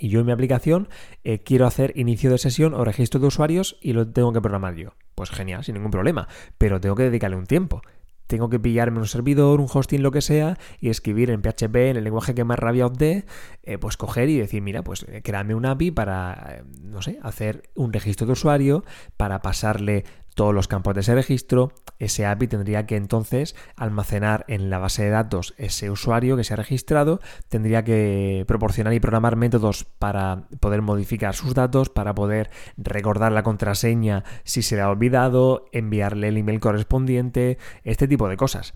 y 0.00 0.08
yo 0.08 0.20
en 0.20 0.26
mi 0.26 0.32
aplicación 0.32 0.88
eh, 1.22 1.40
quiero 1.40 1.66
hacer 1.66 1.92
inicio 1.94 2.30
de 2.30 2.38
sesión 2.38 2.74
o 2.74 2.84
registro 2.84 3.20
de 3.20 3.26
usuarios 3.26 3.76
y 3.80 3.92
lo 3.92 4.08
tengo 4.08 4.32
que 4.32 4.40
programar 4.40 4.74
yo. 4.74 4.94
Pues 5.14 5.30
genial, 5.30 5.62
sin 5.62 5.74
ningún 5.74 5.90
problema, 5.90 6.26
pero 6.58 6.80
tengo 6.80 6.96
que 6.96 7.04
dedicarle 7.04 7.36
un 7.36 7.46
tiempo. 7.46 7.82
Tengo 8.26 8.48
que 8.48 8.60
pillarme 8.60 9.00
un 9.00 9.08
servidor, 9.08 9.60
un 9.60 9.66
hosting, 9.70 10.02
lo 10.02 10.12
que 10.12 10.20
sea, 10.20 10.56
y 10.78 10.88
escribir 10.88 11.30
en 11.30 11.42
PHP, 11.42 11.74
en 11.90 11.96
el 11.96 12.04
lenguaje 12.04 12.32
que 12.32 12.44
más 12.44 12.60
rabia 12.60 12.86
os 12.86 12.96
dé, 12.96 13.24
eh, 13.64 13.76
pues 13.76 13.96
coger 13.96 14.28
y 14.28 14.38
decir, 14.38 14.62
mira, 14.62 14.84
pues 14.84 15.04
eh, 15.08 15.20
créame 15.20 15.56
un 15.56 15.66
API 15.66 15.90
para, 15.90 16.62
no 16.80 17.02
sé, 17.02 17.18
hacer 17.22 17.64
un 17.74 17.92
registro 17.92 18.26
de 18.26 18.34
usuario, 18.34 18.84
para 19.16 19.42
pasarle 19.42 20.04
todos 20.34 20.54
los 20.54 20.68
campos 20.68 20.94
de 20.94 21.00
ese 21.00 21.14
registro, 21.14 21.72
ese 21.98 22.26
API 22.26 22.46
tendría 22.46 22.86
que 22.86 22.96
entonces 22.96 23.56
almacenar 23.76 24.44
en 24.48 24.70
la 24.70 24.78
base 24.78 25.04
de 25.04 25.10
datos 25.10 25.54
ese 25.58 25.90
usuario 25.90 26.36
que 26.36 26.44
se 26.44 26.54
ha 26.54 26.56
registrado, 26.56 27.20
tendría 27.48 27.84
que 27.84 28.44
proporcionar 28.46 28.94
y 28.94 29.00
programar 29.00 29.36
métodos 29.36 29.84
para 29.84 30.48
poder 30.60 30.82
modificar 30.82 31.34
sus 31.34 31.54
datos, 31.54 31.88
para 31.90 32.14
poder 32.14 32.50
recordar 32.76 33.32
la 33.32 33.42
contraseña 33.42 34.24
si 34.44 34.62
se 34.62 34.76
le 34.76 34.82
ha 34.82 34.90
olvidado, 34.90 35.66
enviarle 35.72 36.28
el 36.28 36.36
email 36.36 36.60
correspondiente, 36.60 37.58
este 37.84 38.08
tipo 38.08 38.28
de 38.28 38.36
cosas. 38.36 38.74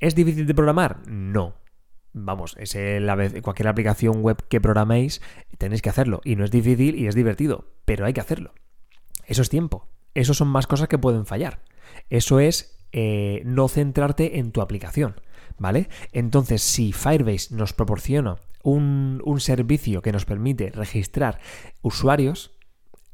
¿Es 0.00 0.14
difícil 0.14 0.46
de 0.46 0.54
programar? 0.54 1.06
No. 1.06 1.54
Vamos, 2.12 2.56
es 2.58 2.74
vez, 2.74 3.40
cualquier 3.42 3.68
aplicación 3.68 4.22
web 4.22 4.42
que 4.48 4.60
programéis 4.60 5.20
tenéis 5.58 5.82
que 5.82 5.90
hacerlo. 5.90 6.20
Y 6.24 6.36
no 6.36 6.44
es 6.44 6.50
difícil 6.50 6.96
y 6.96 7.06
es 7.06 7.14
divertido, 7.14 7.66
pero 7.84 8.06
hay 8.06 8.12
que 8.12 8.20
hacerlo. 8.20 8.54
Eso 9.26 9.42
es 9.42 9.50
tiempo. 9.50 9.86
Eso 10.18 10.34
son 10.34 10.48
más 10.48 10.66
cosas 10.66 10.88
que 10.88 10.98
pueden 10.98 11.26
fallar. 11.26 11.60
Eso 12.10 12.40
es 12.40 12.76
eh, 12.90 13.40
no 13.44 13.68
centrarte 13.68 14.40
en 14.40 14.50
tu 14.50 14.62
aplicación, 14.62 15.20
¿vale? 15.58 15.88
Entonces, 16.10 16.60
si 16.60 16.92
Firebase 16.92 17.54
nos 17.54 17.72
proporciona 17.72 18.34
un, 18.64 19.22
un 19.24 19.38
servicio 19.38 20.02
que 20.02 20.10
nos 20.10 20.24
permite 20.24 20.72
registrar 20.72 21.38
usuarios, 21.82 22.50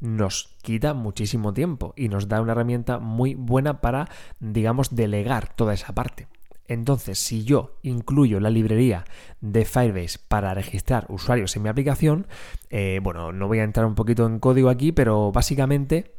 nos 0.01 0.57
quita 0.63 0.95
muchísimo 0.95 1.53
tiempo 1.53 1.93
y 1.95 2.09
nos 2.09 2.27
da 2.27 2.41
una 2.41 2.53
herramienta 2.53 3.01
muy 3.01 3.35
buena 3.35 3.83
para, 3.83 4.09
digamos, 4.41 4.95
delegar 4.95 5.55
toda 5.55 5.75
esa 5.75 5.95
parte. 5.95 6.29
Entonces, 6.67 7.19
si 7.19 7.45
yo 7.45 7.77
incluyo 7.83 8.41
la 8.41 8.49
librería 8.49 9.05
de 9.43 9.67
Firebase 9.67 10.19
para 10.29 10.55
registrar 10.55 11.05
usuarios 11.11 11.55
en 11.55 11.65
mi 11.65 11.69
aplicación, 11.69 12.27
eh, 12.71 13.01
bueno, 13.03 13.33
no 13.33 13.47
voy 13.47 13.59
a 13.59 13.65
entrar 13.65 13.85
un 13.85 13.95
poquito 13.95 14.25
en 14.25 14.39
código 14.39 14.71
aquí, 14.71 14.91
pero 14.91 15.31
básicamente 15.33 16.14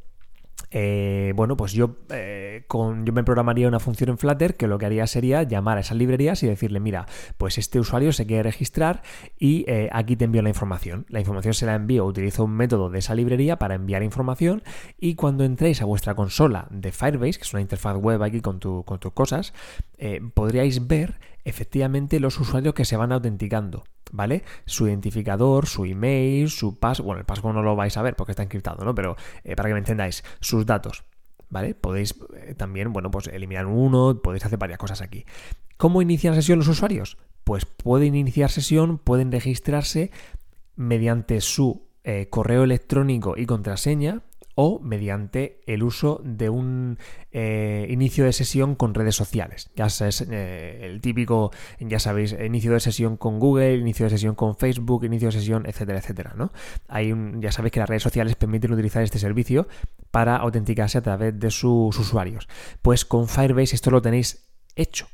eh, 0.77 1.32
bueno, 1.38 1.55
pues 1.55 1.72
yo, 1.72 1.96
eh, 2.10 2.65
yo 2.70 3.13
me 3.13 3.24
programaría 3.24 3.70
una 3.70 3.79
función 3.79 4.10
en 4.10 4.17
Flutter 4.17 4.58
que 4.58 4.67
lo 4.67 4.77
que 4.77 4.86
haría 4.86 5.08
sería 5.08 5.41
llamar 5.44 5.77
a 5.77 5.79
esas 5.79 5.96
librerías 5.96 6.44
y 6.44 6.48
decirle, 6.48 6.82
mira, 6.82 7.05
pues 7.38 7.58
este 7.58 7.79
usuario 7.79 8.12
se 8.12 8.25
quiere 8.25 8.44
registrar 8.44 9.01
y 9.39 9.63
eh, 9.70 9.88
aquí 9.94 10.17
te 10.17 10.25
envío 10.25 10.41
la 10.41 10.50
información. 10.50 11.05
La 11.08 11.22
información 11.22 11.53
se 11.53 11.65
la 11.65 11.75
envío, 11.75 12.03
utilizo 12.03 12.44
un 12.44 12.51
método 12.51 12.89
de 12.89 13.00
esa 13.00 13.15
librería 13.15 13.58
para 13.58 13.75
enviar 13.75 14.03
información 14.03 14.63
y 15.00 15.15
cuando 15.15 15.46
entréis 15.46 15.82
a 15.82 15.86
vuestra 15.86 16.13
consola 16.13 16.67
de 16.70 16.91
Firebase, 16.91 17.39
que 17.39 17.46
es 17.46 17.53
una 17.53 17.62
interfaz 17.62 17.96
web 17.96 18.22
aquí 18.22 18.41
con, 18.41 18.60
con 18.60 19.00
tus 19.00 19.13
cosas, 19.13 19.53
podríais 20.34 20.86
ver 20.88 21.15
efectivamente 21.46 22.20
los 22.20 22.40
usuarios 22.40 22.74
que 22.74 22.86
se 22.86 22.98
van 22.98 23.12
autenticando. 23.14 23.84
¿vale? 24.12 24.44
Su 24.66 24.88
identificador, 24.88 25.68
su 25.68 25.86
email, 25.86 26.50
su 26.50 26.80
password, 26.80 27.06
bueno, 27.06 27.20
el 27.20 27.25
password 27.25 27.56
no 27.56 27.62
lo 27.62 27.75
vais 27.75 27.96
a 27.98 28.02
ver 28.02 28.16
porque 28.16 28.32
está 28.32 28.44
encriptado, 28.44 28.86
¿no? 28.86 28.96
Pero 28.96 29.16
eh, 29.44 29.56
para 29.56 29.70
que 29.70 29.74
me 29.74 29.80
entendáis, 29.80 30.24
sus 30.40 30.66
datos, 30.66 31.04
¿vale? 31.50 31.75
Podéis 31.75 32.16
eh, 32.36 32.56
también, 32.56 32.94
bueno, 32.94 33.12
pues 33.12 33.28
eliminar 33.28 33.66
uno, 33.66 34.22
podéis 34.22 34.46
hacer 34.46 34.58
varias 34.58 34.80
cosas 34.80 35.02
aquí. 35.02 35.25
¿Cómo 35.78 36.02
inician 36.02 36.36
sesión 36.36 36.60
los 36.60 36.68
usuarios? 36.68 37.18
Pues 37.44 37.66
pueden 37.66 38.16
iniciar 38.16 38.50
sesión, 38.50 38.98
pueden 38.98 39.32
registrarse 39.32 40.12
mediante 40.75 41.42
su 41.42 41.88
eh, 42.04 42.28
correo 42.30 42.64
electrónico 42.64 43.36
y 43.38 43.46
contraseña 43.46 44.22
o 44.56 44.80
mediante 44.80 45.62
el 45.68 45.84
uso 45.84 46.22
de 46.24 46.50
un 46.50 46.98
eh, 47.32 47.86
inicio 47.90 48.26
de 48.26 48.34
sesión 48.34 48.76
con 48.76 48.94
redes 48.94 49.16
sociales. 49.16 49.70
Ya 49.76 49.86
es 49.86 50.22
eh, 50.22 50.80
el 50.84 51.02
típico, 51.02 51.52
ya 51.80 52.00
sabéis, 52.00 52.34
inicio 52.34 52.72
de 52.72 52.80
sesión 52.80 53.18
con 53.18 53.40
Google, 53.40 53.76
inicio 53.76 54.06
de 54.06 54.12
sesión 54.12 54.36
con 54.36 54.56
Facebook, 54.56 55.04
inicio 55.04 55.28
de 55.28 55.34
sesión, 55.34 55.66
etcétera, 55.66 56.00
etcétera. 56.00 56.34
¿no? 56.36 56.52
Ya 57.40 57.52
sabéis 57.52 57.74
que 57.74 57.80
las 57.80 57.90
redes 57.90 58.04
sociales 58.04 58.36
permiten 58.36 58.72
utilizar 58.72 59.04
este 59.04 59.20
servicio 59.20 59.68
para 60.12 60.38
autenticarse 60.38 60.98
a 60.98 61.02
través 61.02 61.38
de 61.38 61.52
sus 61.52 61.98
usuarios. 62.00 62.48
Pues 62.82 63.04
con 63.06 63.28
Firebase 63.28 63.76
esto 63.76 63.92
lo 63.92 64.02
tenéis 64.02 64.50
hecho 64.76 65.08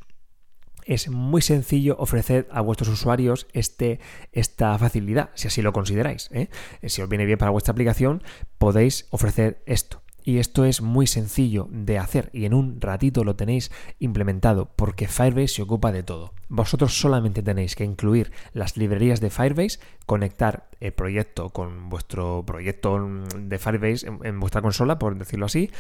es 0.86 1.10
muy 1.10 1.42
sencillo 1.42 1.96
ofrecer 2.00 2.48
a 2.52 2.62
vuestros 2.62 2.90
usuarios 2.90 3.48
este, 3.54 4.00
esta 4.32 4.78
facilidad, 4.78 5.30
si 5.36 5.48
así 5.48 5.62
lo 5.62 5.74
consideráis. 5.74 6.30
¿eh? 6.32 6.50
Si 6.84 7.02
os 7.02 7.10
viene 7.10 7.26
bien 7.26 7.38
para 7.38 7.52
vuestra 7.52 7.72
aplicación, 7.72 8.24
podéis 8.58 9.08
ofrecer 9.12 9.62
esto. 9.66 10.02
Y 10.24 10.38
esto 10.38 10.66
es 10.66 10.82
muy 10.82 11.08
sencillo 11.08 11.68
de 11.72 11.98
hacer 11.98 12.30
y 12.32 12.46
en 12.46 12.54
un 12.54 12.80
ratito 12.80 13.24
lo 13.24 13.36
tenéis 13.36 13.72
implementado 13.98 14.70
porque 14.76 15.08
Firebase 15.08 15.56
se 15.56 15.62
ocupa 15.64 15.92
de 15.92 16.04
todo. 16.04 16.34
Vosotros 16.48 17.00
solamente 17.00 17.42
tenéis 17.42 17.76
que 17.76 17.86
incluir 17.86 18.32
las 18.54 18.78
librerías 18.78 19.20
de 19.20 19.32
Firebase, 19.32 19.80
conectar 20.06 20.70
el 20.80 20.94
proyecto 20.94 21.50
con 21.50 21.90
vuestro 21.90 22.44
proyecto 22.46 23.00
de 23.36 23.58
Firebase 23.58 24.08
en 24.24 24.40
vuestra 24.40 24.62
consola, 24.62 25.00
por 25.00 25.18
decirlo 25.18 25.48
así, 25.48 25.72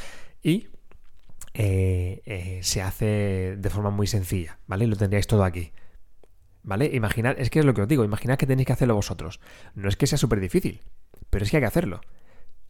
y 0.41 0.69
eh, 1.53 2.21
eh, 2.25 2.59
se 2.63 2.81
hace 2.81 3.55
de 3.57 3.69
forma 3.69 3.89
muy 3.89 4.07
sencilla, 4.07 4.59
¿vale? 4.67 4.87
Lo 4.87 4.95
tendríais 4.95 5.27
todo 5.27 5.43
aquí. 5.43 5.71
¿Vale? 6.63 6.91
Imaginad, 6.93 7.35
es 7.39 7.49
que 7.49 7.59
es 7.59 7.65
lo 7.65 7.73
que 7.73 7.81
os 7.81 7.87
digo, 7.87 8.03
imaginad 8.03 8.37
que 8.37 8.45
tenéis 8.45 8.67
que 8.67 8.73
hacerlo 8.73 8.95
vosotros. 8.95 9.39
No 9.73 9.89
es 9.89 9.97
que 9.97 10.07
sea 10.07 10.17
súper 10.17 10.39
difícil, 10.39 10.81
pero 11.29 11.43
es 11.43 11.51
que 11.51 11.57
hay 11.57 11.61
que 11.61 11.67
hacerlo. 11.67 12.01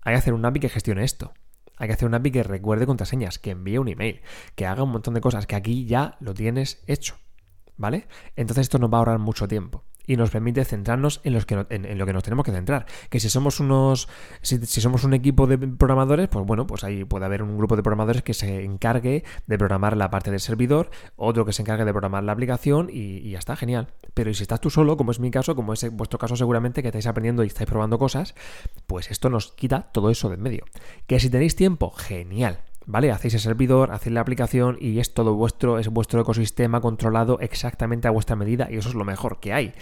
Hay 0.02 0.14
que 0.14 0.20
hacer 0.20 0.34
un 0.34 0.46
API 0.46 0.62
que 0.62 0.70
gestione 0.70 1.04
esto. 1.04 1.34
Hay 1.78 1.88
que 1.88 1.94
hacer 1.94 2.08
un 2.08 2.16
API 2.16 2.32
que 2.32 2.44
recuerde 2.44 2.86
contraseñas, 2.86 3.38
que 3.38 3.52
envíe 3.52 3.78
un 3.78 3.90
email, 3.90 4.22
que 4.56 4.66
haga 4.66 4.84
un 4.84 4.92
montón 4.92 5.14
de 5.14 5.22
cosas, 5.22 5.46
que 5.46 5.56
aquí 5.56 5.86
ya 5.86 6.18
lo 6.20 6.34
tienes 6.34 6.84
hecho. 6.88 7.18
¿Vale? 7.78 8.08
Entonces 8.36 8.64
esto 8.64 8.78
nos 8.78 8.92
va 8.92 8.98
a 8.98 9.00
ahorrar 9.00 9.20
mucho 9.20 9.48
tiempo 9.48 9.84
y 10.08 10.18
nos 10.18 10.30
permite 10.32 10.66
centrarnos 10.66 11.22
en, 11.24 11.34
los 11.34 11.46
que 11.46 11.66
en, 11.70 11.98
lo 11.98 12.06
que 12.06 12.14
nos 12.14 12.24
tenemos 12.24 12.46
que 12.46 12.52
centrar. 12.52 12.86
Que 13.10 13.20
si 13.20 13.30
somos 13.30 13.60
unos, 13.60 14.08
si, 14.42 14.60
somos 14.66 15.04
un 15.04 15.14
equipo 15.14 15.48
de 15.48 15.58
programadores, 15.58 16.28
pues 16.28 16.46
bueno, 16.46 16.68
pues 16.68 16.84
ahí 16.84 17.06
puede 17.06 17.26
haber 17.26 17.44
un 17.44 17.58
grupo 17.58 17.76
de 17.76 17.84
programadores 17.84 18.24
que 18.24 18.34
se 18.34 18.64
encargue 18.64 19.24
de 19.48 19.58
programar 19.58 19.96
la 19.96 20.10
parte 20.10 20.32
del 20.32 20.40
servidor, 20.40 20.92
otro 21.16 21.46
que 21.46 21.54
se 21.54 21.62
encargue 21.62 21.86
de 21.86 21.92
programar 21.92 22.24
la 22.24 22.32
aplicación 22.32 22.90
y, 22.92 23.30
ya 23.30 23.40
está, 23.40 23.56
genial. 23.56 23.88
Pero 24.14 24.34
si 24.34 24.44
estás 24.44 24.60
tú 24.60 24.70
solo, 24.70 24.98
como 24.98 25.12
es 25.12 25.20
mi 25.20 25.32
caso, 25.32 25.56
como 25.56 25.74
es 25.74 25.90
vuestro 25.92 26.20
caso 26.20 26.36
seguramente 26.36 26.82
que 26.82 26.90
estáis 26.90 27.08
aprendiendo 27.08 27.44
y 27.44 27.48
estáis 27.48 27.70
probando 27.70 27.98
cosas, 27.98 28.36
pues 28.88 29.12
esto 29.12 29.30
nos 29.30 29.52
quita 29.52 29.92
todo 29.92 30.10
eso 30.10 30.30
de 30.30 30.36
en 30.36 30.42
medio. 30.42 30.66
Que 31.08 31.20
si 31.20 31.30
tenéis 31.30 31.56
tiempo, 31.56 31.92
genial. 31.92 32.60
¿Vale? 32.86 33.12
Hacéis 33.12 33.36
el 33.36 33.40
servidor, 33.40 33.92
hacéis 33.92 34.14
la 34.14 34.22
aplicación 34.22 34.78
y 34.80 35.00
es 35.00 35.14
todo 35.14 35.36
vuestro, 35.36 35.80
es 35.80 35.88
vuestro 35.88 36.22
ecosistema 36.22 36.82
controlado 36.82 37.40
exactamente 37.40 38.08
a 38.08 38.12
vuestra 38.12 38.36
medida 38.36 38.68
y 38.70 38.78
eso 38.78 38.90
es 38.90 38.96
lo 38.96 39.06
mejor 39.06 39.40
que 39.40 39.54
hay. 39.54 39.74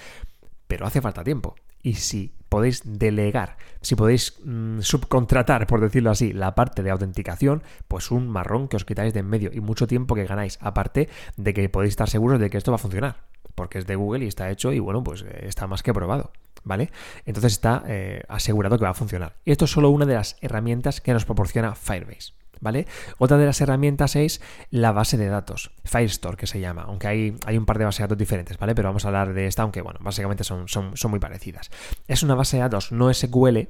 Pero 0.68 0.86
hace 0.86 1.02
falta 1.02 1.24
tiempo. 1.24 1.56
Y 1.82 1.96
si 1.96 2.34
podéis 2.50 2.82
delegar, 2.86 3.58
si 3.82 3.96
podéis 3.96 4.40
mm, 4.44 4.82
subcontratar, 4.82 5.66
por 5.68 5.80
decirlo 5.80 6.12
así, 6.12 6.34
la 6.34 6.56
parte 6.56 6.84
de 6.84 6.90
autenticación, 6.90 7.64
pues 7.88 8.12
un 8.12 8.28
marrón 8.28 8.68
que 8.68 8.76
os 8.76 8.86
quitáis 8.86 9.14
de 9.14 9.22
en 9.22 9.28
medio 9.28 9.52
y 9.54 9.62
mucho 9.62 9.88
tiempo 9.88 10.16
que 10.16 10.26
ganáis, 10.26 10.58
aparte 10.62 11.10
de 11.38 11.54
que 11.54 11.70
podéis 11.70 11.92
estar 11.92 12.10
seguros 12.10 12.40
de 12.40 12.50
que 12.50 12.58
esto 12.58 12.72
va 12.72 12.76
a 12.76 12.80
funcionar, 12.80 13.24
porque 13.56 13.78
es 13.78 13.88
de 13.88 13.96
Google 13.96 14.26
y 14.26 14.28
está 14.28 14.50
hecho 14.50 14.74
y 14.74 14.80
bueno, 14.80 15.04
pues 15.04 15.22
eh, 15.22 15.46
está 15.48 15.68
más 15.68 15.84
que 15.84 15.94
probado, 15.94 16.32
¿vale? 16.64 16.92
Entonces 17.26 17.54
está 17.54 17.84
eh, 17.88 18.24
asegurado 18.28 18.78
que 18.78 18.86
va 18.86 18.92
a 18.92 18.96
funcionar. 18.96 19.36
Y 19.46 19.52
esto 19.52 19.66
es 19.66 19.72
solo 19.72 19.90
una 19.90 20.06
de 20.06 20.16
las 20.16 20.38
herramientas 20.42 21.02
que 21.02 21.14
nos 21.14 21.26
proporciona 21.26 21.76
Firebase. 21.76 22.39
¿Vale? 22.62 22.88
Otra 23.18 23.38
de 23.38 23.46
las 23.46 23.62
herramientas 23.62 24.16
es 24.16 24.42
la 24.70 24.92
base 24.92 25.18
de 25.18 25.28
datos, 25.28 25.72
Firestore 25.86 26.38
que 26.38 26.48
se 26.48 26.60
llama, 26.60 26.84
aunque 26.84 27.08
hay, 27.08 27.36
hay 27.46 27.58
un 27.58 27.66
par 27.66 27.78
de 27.78 27.86
bases 27.86 28.00
de 28.00 28.04
datos 28.04 28.18
diferentes, 28.18 28.58
¿vale? 28.58 28.76
Pero 28.76 28.90
vamos 28.90 29.06
a 29.06 29.08
hablar 29.08 29.34
de 29.34 29.48
esta, 29.48 29.64
aunque 29.64 29.82
bueno, 29.82 30.00
básicamente 30.02 30.44
son, 30.44 30.68
son, 30.68 30.98
son 30.98 31.12
muy 31.12 31.20
parecidas. 31.20 31.70
Es 32.08 32.24
una 32.24 32.36
base 32.36 32.58
de 32.58 32.64
datos 32.64 32.92
no 32.92 33.14
SQL, 33.14 33.70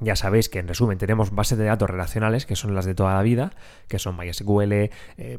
ya 0.00 0.16
sabéis 0.16 0.48
que 0.48 0.58
en 0.58 0.68
resumen 0.68 0.98
tenemos 0.98 1.30
bases 1.30 1.58
de 1.58 1.64
datos 1.64 1.88
relacionales, 1.88 2.46
que 2.46 2.56
son 2.56 2.74
las 2.74 2.84
de 2.84 2.94
toda 2.94 3.14
la 3.14 3.22
vida, 3.22 3.52
que 3.88 3.98
son 3.98 4.16
MySQL, 4.16 4.72
eh, 4.72 4.90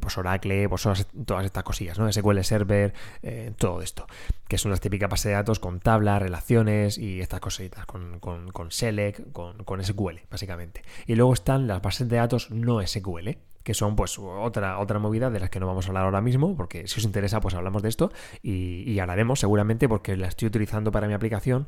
pues 0.02 0.18
Oracle, 0.18 0.68
pues 0.70 0.84
todas 1.26 1.46
estas 1.46 1.64
cosillas, 1.64 1.98
¿no? 1.98 2.12
SQL 2.12 2.42
Server, 2.42 2.94
eh, 3.24 3.52
todo 3.58 3.82
esto, 3.82 4.08
que 4.48 4.58
son 4.58 4.72
las 4.72 4.82
típicas 4.82 5.10
bases 5.10 5.26
de 5.26 5.34
datos 5.34 5.60
con 5.60 5.80
tablas, 5.80 6.22
relaciones 6.22 6.98
y 6.98 7.22
estas 7.22 7.40
cositas, 7.40 7.86
con, 7.86 8.20
con, 8.20 8.52
con 8.52 8.72
Select, 8.72 9.32
con, 9.32 9.64
con 9.64 9.84
SQL, 9.84 10.20
básicamente. 10.30 10.84
Y 11.08 11.16
luego 11.16 11.34
están 11.34 11.68
las 11.68 11.82
bases 11.82 12.10
de 12.10 12.18
datos 12.18 12.52
no 12.52 12.86
SQL, 12.86 13.38
que 13.64 13.74
son 13.74 13.96
pues 13.96 14.18
otra, 14.20 14.80
otra 14.80 15.00
movida 15.00 15.30
de 15.30 15.40
las 15.40 15.50
que 15.50 15.60
no 15.60 15.68
vamos 15.68 15.86
a 15.86 15.90
hablar 15.90 16.06
ahora 16.06 16.22
mismo, 16.22 16.56
porque 16.56 16.88
si 16.88 17.00
os 17.00 17.06
interesa 17.06 17.40
pues 17.40 17.56
hablamos 17.56 17.82
de 17.84 17.90
esto 17.90 18.12
y, 18.42 19.00
hablaremos 19.00 19.40
seguramente 19.40 19.88
porque 19.88 20.18
la 20.18 20.28
estoy 20.28 20.50
utilizando 20.50 20.92
para 20.92 21.08
mi 21.08 21.14
aplicación 21.14 21.68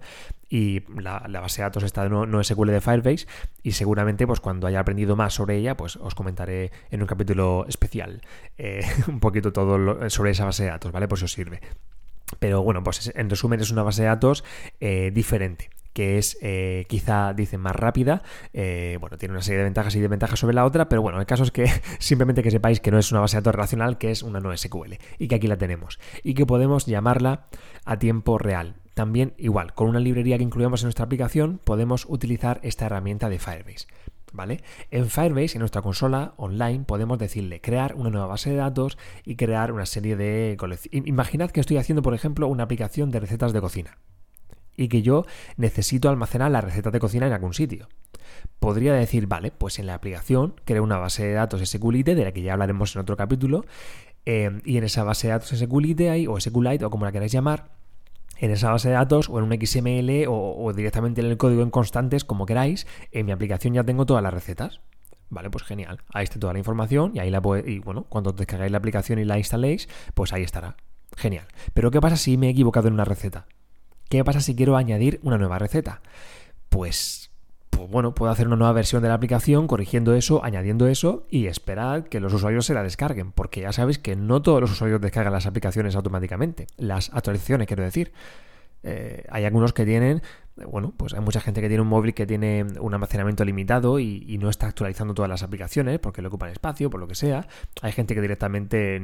y 0.50 0.82
la, 1.00 1.20
base 1.20 1.62
de 1.62 1.64
datos 1.64 1.84
está 1.84 2.10
no, 2.10 2.26
no 2.26 2.44
SQL 2.44 2.72
de 2.72 2.82
Firebase 2.82 3.26
y 3.64 3.72
seguramente 3.72 4.28
pues 4.28 4.42
cuando 4.42 4.68
haya 4.68 4.82
aprendido 4.82 5.16
más 5.16 5.34
sobre 5.34 5.56
ella 5.56 5.78
pues 5.78 5.96
os 5.96 6.14
comentaré 6.14 6.72
en 6.90 7.02
un 7.02 7.08
capítulo 7.08 7.66
especial 7.70 8.22
eh, 8.58 8.84
un 9.08 9.20
poquito 9.20 9.54
todo 9.54 10.10
sobre 10.10 10.32
esa 10.32 10.46
base 10.46 10.64
de 10.64 10.70
datos, 10.70 10.92
¿vale? 10.92 11.08
Pues 11.08 11.24
os 11.24 11.32
sirve. 11.32 11.62
Pero 12.40 12.64
bueno, 12.64 12.84
pues 12.84 13.12
en 13.16 13.30
resumen 13.30 13.60
es 13.60 13.72
una 13.72 13.84
base 13.84 14.04
de 14.04 14.08
datos 14.08 14.44
eh, 14.80 15.12
diferente 15.14 15.70
que 15.94 16.18
es 16.18 16.38
eh, 16.42 16.86
quizá, 16.90 17.34
dicen, 17.34 17.60
más 17.60 17.76
rápida. 17.76 18.24
Eh, 18.54 18.98
bueno, 19.00 19.18
tiene 19.18 19.34
una 19.34 19.42
serie 19.42 19.60
de 19.60 19.66
ventajas 19.66 19.96
y 19.96 20.00
desventajas 20.00 20.40
sobre 20.40 20.56
la 20.56 20.66
otra, 20.66 20.90
pero 20.90 21.02
bueno, 21.02 21.20
el 21.20 21.26
caso 21.26 21.44
es 21.44 21.52
que 21.52 21.66
simplemente 22.00 22.44
que 22.44 22.52
sepáis 22.52 22.80
que 22.80 22.92
no 22.92 23.00
es 23.00 23.12
una 23.12 23.22
base 23.22 23.38
de 23.38 23.42
datos 23.42 23.56
relacional, 23.56 23.98
que 23.98 24.12
es 24.12 24.24
una 24.24 24.40
no 24.40 24.56
SQL 24.56 24.96
y 25.20 25.28
que 25.28 25.36
aquí 25.36 25.48
la 25.48 25.58
tenemos 25.58 26.00
y 26.24 26.34
que 26.34 26.46
podemos 26.46 26.86
llamarla 26.86 27.48
a 27.86 28.00
tiempo 28.00 28.38
real. 28.38 28.76
También 28.94 29.34
igual, 29.38 29.74
con 29.74 29.88
una 29.88 30.00
librería 30.00 30.38
que 30.38 30.44
incluimos 30.44 30.82
en 30.82 30.88
nuestra 30.88 31.06
aplicación, 31.06 31.60
podemos 31.64 32.06
utilizar 32.10 32.60
esta 32.64 32.86
herramienta 32.86 33.30
de 33.30 33.40
Firebase. 33.40 33.88
¿Vale? 34.34 34.62
En 34.92 35.10
Firebase, 35.10 35.58
en 35.58 35.60
nuestra 35.60 35.82
consola 35.82 36.34
online, 36.38 36.86
podemos 36.86 37.20
decirle 37.20 37.60
crear 37.60 37.96
una 37.96 38.10
nueva 38.10 38.28
base 38.28 38.50
de 38.50 38.56
datos 38.56 38.98
y 39.26 39.36
crear 39.36 39.74
una 39.74 39.86
serie 39.86 40.16
de. 40.16 40.58
Imaginad 40.92 41.52
que 41.52 41.60
estoy 41.60 41.78
haciendo, 41.78 42.02
por 42.02 42.14
ejemplo, 42.14 42.48
una 42.48 42.64
aplicación 42.64 43.12
de 43.12 43.20
recetas 43.20 43.52
de 43.52 43.60
cocina 43.60 43.98
y 44.76 44.88
que 44.88 45.02
yo 45.02 45.26
necesito 45.58 46.10
almacenar 46.10 46.52
las 46.52 46.64
recetas 46.64 46.94
de 46.94 47.00
cocina 47.00 47.28
en 47.28 47.34
algún 47.34 47.54
sitio. 47.54 47.88
Podría 48.60 48.94
decir, 48.94 49.28
vale, 49.28 49.52
pues 49.52 49.80
en 49.80 49.88
la 49.88 49.94
aplicación 49.94 50.56
creo 50.66 50.84
una 50.84 50.98
base 50.98 51.26
de 51.26 51.34
datos 51.34 51.62
SQLite, 51.68 52.16
de 52.16 52.24
la 52.24 52.32
que 52.32 52.42
ya 52.42 52.54
hablaremos 52.54 52.96
en 52.96 53.02
otro 53.02 53.18
capítulo, 53.18 53.66
eh, 54.26 54.62
y 54.66 54.78
en 54.78 54.84
esa 54.84 55.04
base 55.04 55.28
de 55.28 55.34
datos 55.34 55.50
SQLite 55.50 56.10
hay, 56.10 56.28
o 56.28 56.40
SQLite, 56.40 56.86
o 56.86 56.90
como 56.90 57.06
la 57.06 57.12
queráis 57.12 57.32
llamar, 57.32 57.72
en 58.42 58.52
esa 58.52 58.72
base 58.72 58.90
de 58.90 58.96
datos 58.96 59.30
o 59.30 59.38
en 59.38 59.46
un 59.46 59.54
XML 59.54 60.26
o, 60.28 60.74
directamente 60.74 61.22
en 61.22 61.28
el 61.28 61.38
código 61.38 61.62
en 61.62 61.70
constantes, 61.70 62.26
como 62.26 62.46
queráis, 62.46 62.88
en 63.12 63.28
mi 63.28 63.32
aplicación 63.32 63.74
ya 63.74 63.84
tengo 63.84 64.06
todas 64.06 64.24
las 64.24 64.34
recetas. 64.34 64.82
Vale, 65.30 65.50
pues 65.50 65.64
genial. 65.64 66.02
Ahí 66.12 66.24
está 66.24 66.40
toda 66.40 66.52
la 66.52 66.60
información 66.60 67.12
y 67.14 67.20
ahí 67.20 67.30
la 67.30 67.42
y 67.66 67.80
bueno, 67.80 68.06
cuando 68.10 68.34
descargáis 68.34 68.72
la 68.72 68.80
aplicación 68.80 69.20
y 69.20 69.26
la 69.26 69.38
instaléis, 69.38 69.88
pues 70.14 70.34
ahí 70.34 70.42
estará. 70.42 70.76
Genial. 71.16 71.46
Pero 71.74 71.92
¿qué 71.92 72.02
pasa 72.02 72.18
si 72.18 72.36
me 72.36 72.48
he 72.48 72.50
equivocado 72.50 72.88
en 72.88 72.96
una 72.96 73.06
receta? 73.06 73.46
¿Qué 74.12 74.26
pasa 74.26 74.42
si 74.42 74.58
quiero 74.58 74.76
añadir 74.76 75.22
una 75.24 75.38
nueva 75.38 75.58
receta? 75.58 76.02
Pues, 76.68 77.32
pues, 77.70 77.90
bueno, 77.90 78.14
puedo 78.14 78.30
hacer 78.30 78.46
una 78.46 78.58
nueva 78.58 78.74
versión 78.74 79.02
de 79.02 79.08
la 79.08 79.14
aplicación 79.14 79.68
corrigiendo 79.68 80.14
eso, 80.14 80.44
añadiendo 80.44 80.86
eso 80.88 81.26
y 81.30 81.48
esperar 81.48 82.10
que 82.10 82.20
los 82.20 82.34
usuarios 82.34 82.66
se 82.66 82.74
la 82.74 82.84
descarguen, 82.84 83.32
porque 83.32 83.62
ya 83.62 83.72
sabéis 83.72 84.00
que 84.00 84.18
no 84.18 84.42
todos 84.42 84.60
los 84.60 84.70
usuarios 84.70 85.00
descargan 85.00 85.32
las 85.32 85.46
aplicaciones 85.46 85.96
automáticamente, 85.96 86.68
las 86.76 87.10
actualizaciones 87.14 87.68
quiero 87.68 87.84
decir. 87.84 88.12
Eh, 88.84 89.24
hay 89.30 89.46
algunos 89.46 89.72
que 89.72 89.86
tienen, 89.86 90.22
bueno, 90.56 90.94
pues 90.96 91.14
hay 91.14 91.22
mucha 91.22 91.40
gente 91.40 91.62
que 91.62 91.68
tiene 91.68 91.82
un 91.82 91.88
móvil 91.88 92.14
que 92.14 92.26
tiene 92.26 92.66
un 92.80 92.94
almacenamiento 92.94 93.46
limitado 93.46 94.00
y, 94.00 94.38
no 94.42 94.50
está 94.50 94.68
actualizando 94.68 95.14
todas 95.14 95.30
las 95.30 95.44
aplicaciones 95.44 96.00
porque 96.00 96.22
le 96.22 96.28
ocupan 96.28 96.50
espacio, 96.50 96.90
por 96.90 97.00
lo 97.00 97.08
que 97.08 97.16
sea. 97.16 97.48
Hay 97.82 97.92
gente 97.92 98.16
que 98.16 98.22
directamente 98.22 99.00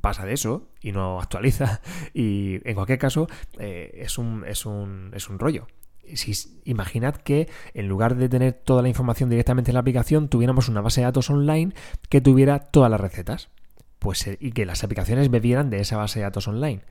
pasa 0.00 0.24
de 0.24 0.34
eso 0.34 0.68
y 0.80 0.92
no 0.92 1.20
actualiza. 1.20 1.80
Y 2.14 2.60
en 2.68 2.74
cualquier 2.74 2.98
caso, 2.98 3.28
eh, 3.58 3.90
es, 3.96 4.18
un, 4.18 4.44
es, 4.46 4.66
un, 4.66 5.10
es 5.14 5.28
un 5.28 5.38
rollo. 5.38 5.66
Si, 6.14 6.32
imaginad 6.64 7.16
que 7.16 7.48
en 7.74 7.88
lugar 7.88 8.16
de 8.16 8.28
tener 8.28 8.52
toda 8.52 8.82
la 8.82 8.88
información 8.88 9.28
directamente 9.28 9.70
en 9.70 9.74
la 9.74 9.80
aplicación, 9.80 10.28
tuviéramos 10.28 10.68
una 10.68 10.80
base 10.80 11.00
de 11.00 11.06
datos 11.06 11.28
online 11.28 11.74
que 12.08 12.20
tuviera 12.20 12.60
todas 12.60 12.90
las 12.90 13.00
recetas. 13.00 13.50
Pues, 13.98 14.26
eh, 14.26 14.38
y 14.40 14.52
que 14.52 14.64
las 14.64 14.84
aplicaciones 14.84 15.30
bebieran 15.30 15.70
de 15.70 15.80
esa 15.80 15.96
base 15.96 16.20
de 16.20 16.24
datos 16.24 16.48
online 16.48 16.82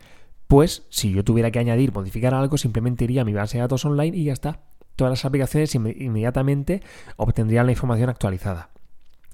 pues 0.48 0.86
si 0.89 1.12
yo 1.12 1.24
tuviera 1.24 1.51
que 1.51 1.60
añadir, 1.60 1.94
modificar 1.94 2.34
algo, 2.34 2.58
simplemente 2.58 3.04
iría 3.04 3.22
a 3.22 3.25
mi 3.25 3.34
base 3.34 3.58
de 3.58 3.62
datos 3.62 3.86
online 3.86 4.16
y 4.16 4.25
ya 4.25 4.34
está. 4.34 4.62
Todas 4.96 5.12
las 5.12 5.25
aplicaciones 5.25 5.75
inmediatamente 5.75 6.82
obtendrían 7.18 7.66
la 7.66 7.74
información 7.74 8.10
actualizada. 8.10 8.72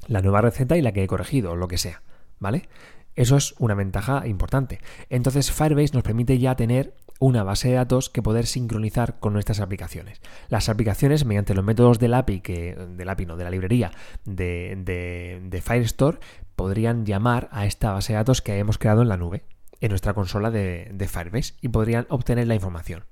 La 0.07 0.21
nueva 0.21 0.41
receta 0.41 0.77
y 0.77 0.81
la 0.81 0.91
que 0.91 1.03
he 1.03 1.07
corregido, 1.07 1.55
lo 1.55 1.67
que 1.67 1.77
sea. 1.77 2.01
¿Vale? 2.39 2.67
Eso 3.15 3.37
es 3.37 3.55
una 3.59 3.75
ventaja 3.75 4.27
importante. 4.27 4.79
Entonces 5.09 5.51
Firebase 5.51 5.93
nos 5.93 6.03
permite 6.03 6.39
ya 6.39 6.55
tener 6.55 6.95
una 7.19 7.43
base 7.43 7.69
de 7.69 7.75
datos 7.75 8.09
que 8.09 8.21
poder 8.21 8.47
sincronizar 8.47 9.19
con 9.19 9.33
nuestras 9.33 9.59
aplicaciones. 9.59 10.19
Las 10.49 10.67
aplicaciones, 10.67 11.25
mediante 11.25 11.53
los 11.53 11.63
métodos 11.63 11.99
del 11.99 12.15
API, 12.15 12.41
que, 12.41 12.75
del 12.75 13.07
API 13.07 13.25
no, 13.25 13.37
de 13.37 13.43
la 13.43 13.49
librería 13.49 13.91
de, 14.25 15.39
de, 15.45 15.61
Firestore, 15.61 16.19
podrían 16.55 17.05
llamar 17.05 17.47
a 17.51 17.65
esta 17.65 17.93
base 17.93 18.13
de 18.13 18.17
datos 18.17 18.41
que 18.41 18.57
hemos 18.57 18.77
creado 18.77 19.03
en 19.03 19.09
la 19.09 19.17
nube, 19.17 19.43
en 19.83 19.89
nuestra 19.89 20.13
consola 20.13 20.49
de, 20.49 21.09
Firebase, 21.11 21.55
y 21.59 21.67
podrían 21.67 22.05
obtener 22.07 22.47
la 22.47 22.55
información. 22.55 23.03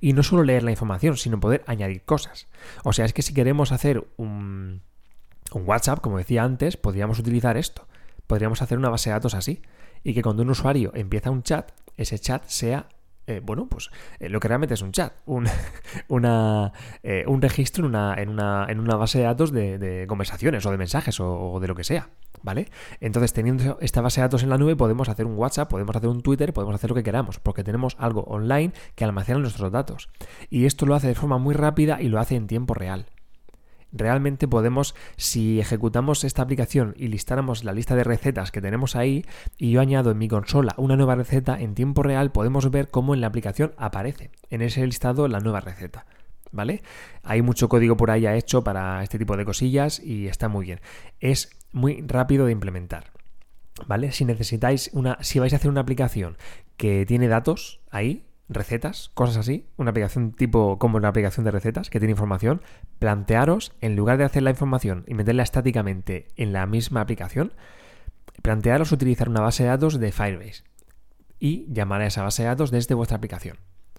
Y 0.00 0.12
no 0.12 0.24
solo 0.24 0.42
leer 0.42 0.64
la 0.64 0.72
información, 0.72 1.16
sino 1.16 1.38
poder 1.38 1.62
añadir 1.68 2.02
cosas. 2.02 2.48
O 2.82 2.92
sea, 2.92 3.04
es 3.04 3.12
que 3.12 3.22
si 3.22 3.32
queremos 3.32 3.70
hacer 3.70 4.04
un, 4.16 4.82
un 5.52 5.68
WhatsApp, 5.68 6.00
como 6.00 6.18
decía 6.18 6.42
antes, 6.42 6.76
podríamos 6.76 7.20
utilizar 7.20 7.56
esto. 7.56 7.86
Podríamos 8.26 8.60
hacer 8.60 8.76
una 8.76 8.88
base 8.88 9.08
de 9.08 9.14
datos 9.14 9.34
así. 9.34 9.62
Y 10.02 10.14
que 10.14 10.22
cuando 10.22 10.42
un 10.42 10.50
usuario 10.50 10.90
empieza 10.96 11.30
un 11.30 11.44
chat, 11.44 11.70
ese 11.96 12.18
chat 12.18 12.44
sea 12.48 12.88
eh, 13.26 13.40
bueno, 13.42 13.66
pues 13.66 13.90
eh, 14.20 14.28
lo 14.28 14.38
que 14.38 14.48
realmente 14.48 14.74
es 14.74 14.82
un 14.82 14.92
chat, 14.92 15.12
un, 15.26 15.48
una, 16.08 16.72
eh, 17.02 17.24
un 17.26 17.42
registro 17.42 17.84
en 17.84 17.90
una, 17.90 18.14
en, 18.14 18.28
una, 18.28 18.66
en 18.68 18.78
una, 18.78 18.94
base 18.94 19.18
de 19.18 19.24
datos 19.24 19.50
de, 19.50 20.04
conversaciones 20.08 20.64
o 20.64 20.70
de 20.70 20.76
mensajes 20.76 21.18
o, 21.18 21.58
de 21.60 21.66
lo 21.66 21.74
que 21.74 21.82
sea, 21.82 22.10
¿vale? 22.42 22.68
Entonces, 23.00 23.32
teniendo 23.32 23.78
esta 23.80 24.00
base 24.00 24.20
de 24.20 24.26
datos 24.26 24.44
en 24.44 24.50
la 24.50 24.58
nube, 24.58 24.76
podemos 24.76 25.08
hacer 25.08 25.26
un 25.26 25.36
WhatsApp, 25.36 25.68
podemos 25.68 25.96
hacer 25.96 26.08
un 26.08 26.22
Twitter, 26.22 26.52
podemos 26.52 26.76
hacer 26.76 26.90
lo 26.90 26.96
que 26.96 27.02
queramos, 27.02 27.40
porque 27.40 27.64
tenemos 27.64 27.96
algo 27.98 28.22
online 28.22 28.72
que 28.94 29.04
almacena 29.04 29.40
nuestros 29.40 29.72
datos. 29.72 30.08
Y 30.48 30.66
esto 30.66 30.86
lo 30.86 30.94
hace 30.94 31.08
de 31.08 31.14
forma 31.16 31.38
muy 31.38 31.54
rápida 31.54 32.00
y 32.00 32.08
lo 32.08 32.20
hace 32.20 32.36
en 32.36 32.46
tiempo 32.46 32.74
real. 32.74 33.06
Realmente 33.92 34.48
podemos, 34.48 34.94
si 35.16 35.60
ejecutamos 35.60 36.24
esta 36.24 36.42
aplicación 36.42 36.94
y 36.96 37.08
listáramos 37.08 37.64
la 37.64 37.72
lista 37.72 37.94
de 37.94 38.04
recetas 38.04 38.50
que 38.50 38.60
tenemos 38.60 38.96
ahí 38.96 39.24
y 39.56 39.70
yo 39.70 39.80
añado 39.80 40.10
en 40.10 40.18
mi 40.18 40.28
consola 40.28 40.74
una 40.76 40.96
nueva 40.96 41.14
receta 41.14 41.60
en 41.60 41.74
tiempo 41.74 42.02
real, 42.02 42.32
podemos 42.32 42.70
ver 42.70 42.88
cómo 42.88 43.14
en 43.14 43.20
la 43.20 43.28
aplicación 43.28 43.72
aparece 43.76 44.30
en 44.50 44.62
ese 44.62 44.84
listado 44.84 45.28
la 45.28 45.40
nueva 45.40 45.60
receta. 45.60 46.06
¿Vale? 46.52 46.82
Hay 47.22 47.42
mucho 47.42 47.68
código 47.68 47.96
por 47.96 48.10
ahí 48.10 48.22
ya 48.22 48.34
hecho 48.34 48.62
para 48.62 49.02
este 49.02 49.18
tipo 49.18 49.36
de 49.36 49.44
cosillas 49.44 50.00
y 50.00 50.28
está 50.28 50.48
muy 50.48 50.64
bien. 50.64 50.80
Es 51.20 51.50
muy 51.72 52.02
rápido 52.06 52.46
de 52.46 52.52
implementar. 52.52 53.12
¿Vale? 53.86 54.12
Si 54.12 54.24
necesitáis 54.24 54.90
una. 54.94 55.18
Si 55.20 55.38
vais 55.38 55.52
a 55.52 55.56
hacer 55.56 55.70
una 55.70 55.82
aplicación 55.82 56.38
que 56.76 57.04
tiene 57.04 57.28
datos 57.28 57.80
ahí, 57.90 58.24
recetas, 58.48 59.10
cosas 59.14 59.36
así, 59.38 59.66
una 59.76 59.90
aplicación 59.90 60.32
tipo 60.32 60.78
como 60.78 60.96
una 60.96 61.08
aplicación 61.08 61.44
de 61.44 61.50
recetas 61.50 61.90
que 61.90 61.98
tiene 61.98 62.12
información, 62.12 62.62
plantearos, 62.98 63.72
en 63.80 63.96
lugar 63.96 64.18
de 64.18 64.24
hacer 64.24 64.42
la 64.42 64.50
información 64.50 65.04
y 65.06 65.14
meterla 65.14 65.42
estáticamente 65.42 66.28
en 66.36 66.52
la 66.52 66.66
misma 66.66 67.00
aplicación, 67.00 67.52
plantearos 68.42 68.92
utilizar 68.92 69.28
una 69.28 69.40
base 69.40 69.64
de 69.64 69.70
datos 69.70 69.98
de 69.98 70.12
Firebase 70.12 70.62
y 71.38 71.66
llamar 71.72 72.00
a 72.00 72.06
esa 72.06 72.22
base 72.22 72.42
de 72.42 72.48
datos 72.48 72.70
desde 72.70 72.94
vuestra 72.94 73.16
aplicación. 73.16 73.58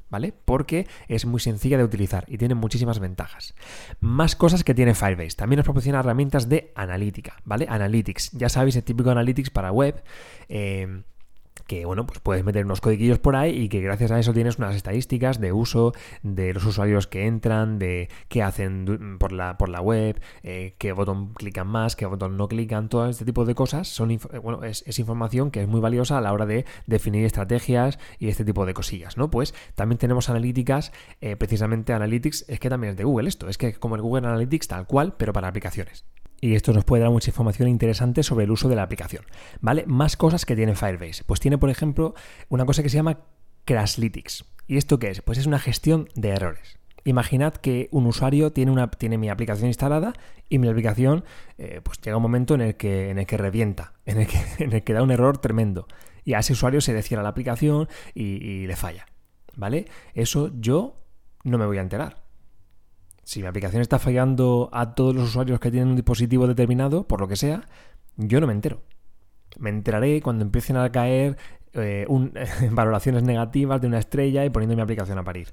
¿Vale? 0.10 0.34
Porque 0.46 0.88
es 1.10 1.26
muy 1.26 1.42
sencilla 1.42 1.78
de 1.78 1.84
utilizar 1.84 2.24
y 2.30 2.38
tiene 2.38 2.56
muchísimas 2.56 3.00
ventajas. 3.00 3.54
Más 4.00 4.38
cosas 4.38 4.64
que 4.64 4.74
tiene 4.74 4.96
Firebase. 4.96 5.36
También 5.36 5.58
nos 5.58 5.66
proporciona 5.66 6.00
herramientas 6.00 6.48
de 6.48 6.72
analítica, 6.76 7.36
¿vale? 7.44 7.68
Analytics. 7.68 8.32
Ya 8.32 8.48
sabéis, 8.48 8.78
el 8.78 8.84
típico 8.84 9.12
Analytics 9.12 9.50
para 9.50 9.74
web. 9.74 10.02
Eh, 10.48 11.04
que 11.68 11.86
bueno, 11.86 12.06
pues 12.08 12.20
puedes 12.20 12.44
meter 12.44 12.66
unos 12.66 12.82
codiguillos 12.82 13.20
por 13.20 13.36
ahí 13.36 13.52
y 13.52 13.70
que 13.70 13.82
gracias 13.82 14.12
a 14.12 14.20
eso 14.20 14.34
tienes 14.34 14.58
unas 14.58 14.76
estadísticas 14.76 15.40
de 15.40 15.52
uso 15.52 15.94
de 16.24 16.54
los 16.54 16.66
usuarios 16.66 17.08
que 17.08 17.26
entran, 17.26 17.78
de 17.78 18.10
qué 18.30 18.42
hacen 18.42 19.18
por 19.20 19.32
la, 19.32 19.58
por 19.58 19.70
la 19.70 19.82
web, 19.82 20.20
eh, 20.44 20.76
qué 20.78 20.94
botón 20.94 21.34
clican 21.34 21.68
más, 21.68 21.96
qué 21.96 22.06
botón 22.06 22.38
no 22.38 22.48
clican, 22.48 22.90
todo 22.90 23.08
este 23.08 23.26
tipo 23.26 23.46
de 23.46 23.56
cosas 23.56 23.88
son 23.88 24.12
eh, 24.12 24.20
bueno, 24.42 24.64
es, 24.64 24.84
información 24.98 25.52
que 25.52 25.62
es 25.62 25.68
muy 25.68 25.82
valiosa 25.82 26.18
a 26.18 26.22
la 26.22 26.34
hora 26.34 26.46
de 26.46 26.66
definir 26.86 27.26
estrategias 27.26 28.00
y 28.20 28.30
este 28.30 28.46
tipo 28.46 28.66
de 28.66 28.74
cosillas, 28.74 29.18
¿no? 29.18 29.30
Pues 29.30 29.54
también 29.76 30.00
tenemos 30.00 30.30
analíticas, 30.30 30.92
eh, 31.22 31.36
precisamente 31.36 31.94
Analytics, 31.94 32.46
es 32.48 32.60
que 32.60 32.70
también 32.70 32.92
es 32.92 32.98
de 32.98 33.04
Google 33.04 33.28
esto, 33.28 33.50
es 33.50 33.58
que 33.58 33.74
como 33.74 33.96
el 33.96 34.02
Google 34.02 34.28
Analytics 34.28 34.68
tal 34.68 34.88
cual, 34.88 35.16
pero 35.18 35.34
para 35.34 35.48
aplicaciones 35.48 36.06
y 36.40 36.56
esto 36.56 36.74
nos 36.74 36.86
puede 36.86 37.04
dar 37.04 37.12
mucha 37.12 37.30
información 37.30 37.68
interesante 37.68 38.24
sobre 38.24 38.46
el 38.46 38.52
uso 38.52 38.70
de 38.70 38.76
la 38.76 38.84
aplicación. 38.84 39.24
¿Vale? 39.62 39.86
Más 39.88 40.18
cosas 40.18 40.46
que 40.46 40.56
tiene 40.56 40.76
Firebase. 40.76 41.24
Pues 41.24 41.40
tiene, 41.40 41.58
por 41.58 41.70
ejemplo, 41.70 42.14
una 42.50 42.66
cosa 42.66 42.84
que 42.84 42.90
se 42.90 42.98
llama 42.98 43.20
Crashlytics. 43.66 44.46
¿Y 44.68 44.78
esto 44.78 45.00
qué 45.00 45.10
es? 45.10 45.22
Pues 45.22 45.38
es 45.38 45.48
una 45.48 45.60
gestión 45.60 46.10
de 46.16 46.30
errores. 46.30 46.78
Imaginad 47.06 47.54
que 47.54 47.88
un 47.92 48.06
usuario 48.06 48.52
tiene, 48.52 48.72
una, 48.72 48.92
tiene 48.92 49.18
mi 49.18 49.30
aplicación 49.30 49.68
instalada 49.68 50.14
y 50.50 50.60
mi 50.60 50.68
aplicación 50.68 51.24
eh, 51.58 51.80
pues 51.82 52.00
llega 52.02 52.18
un 52.18 52.24
momento 52.24 52.54
en 52.54 52.62
el 52.62 52.76
que, 52.76 53.10
en 53.10 53.18
el 53.18 53.26
que 53.26 53.38
revienta, 53.38 53.94
en 54.06 54.22
el 54.22 54.28
que, 54.28 54.40
en 54.60 54.74
el 54.74 54.84
que 54.84 54.94
da 54.94 55.02
un 55.02 55.12
error 55.12 55.38
tremendo. 55.38 55.88
Y 56.24 56.34
a 56.34 56.40
ese 56.40 56.54
usuario 56.54 56.82
se 56.82 56.94
le 56.94 57.02
cierra 57.02 57.24
la 57.24 57.30
aplicación 57.30 57.88
y, 58.14 58.24
y 58.24 58.68
le 58.68 58.76
falla. 58.76 59.08
¿Vale? 59.56 59.86
Eso 60.14 60.52
yo 60.54 61.02
no 61.44 61.58
me 61.58 61.66
voy 61.66 61.78
a 61.78 61.82
enterar 61.82 62.27
si 63.28 63.42
mi 63.42 63.48
aplicación 63.48 63.82
está 63.82 64.00
fallando 64.00 64.70
a 64.72 64.96
todos 64.96 65.14
los 65.14 65.26
usuarios 65.28 65.60
que 65.60 65.70
tienen 65.70 65.90
un 65.90 65.96
dispositivo 65.98 66.48
determinado, 66.48 67.06
por 67.06 67.20
lo 67.20 67.28
que 67.28 67.36
sea, 67.36 67.68
yo 68.16 68.40
no 68.40 68.48
me 68.48 68.54
entero. 68.54 68.84
Me 69.60 69.70
enteraré 69.70 70.22
cuando 70.22 70.46
empiecen 70.46 70.78
a 70.78 70.90
caer 70.94 71.36
eh, 71.74 72.08
valoraciones 72.72 73.24
negativas 73.24 73.82
de 73.82 73.88
una 73.88 74.00
estrella 74.00 74.46
y 74.46 74.50
poniendo 74.50 74.78
mi 74.78 74.82
aplicación 74.82 75.18
a 75.18 75.26
parir. 75.26 75.50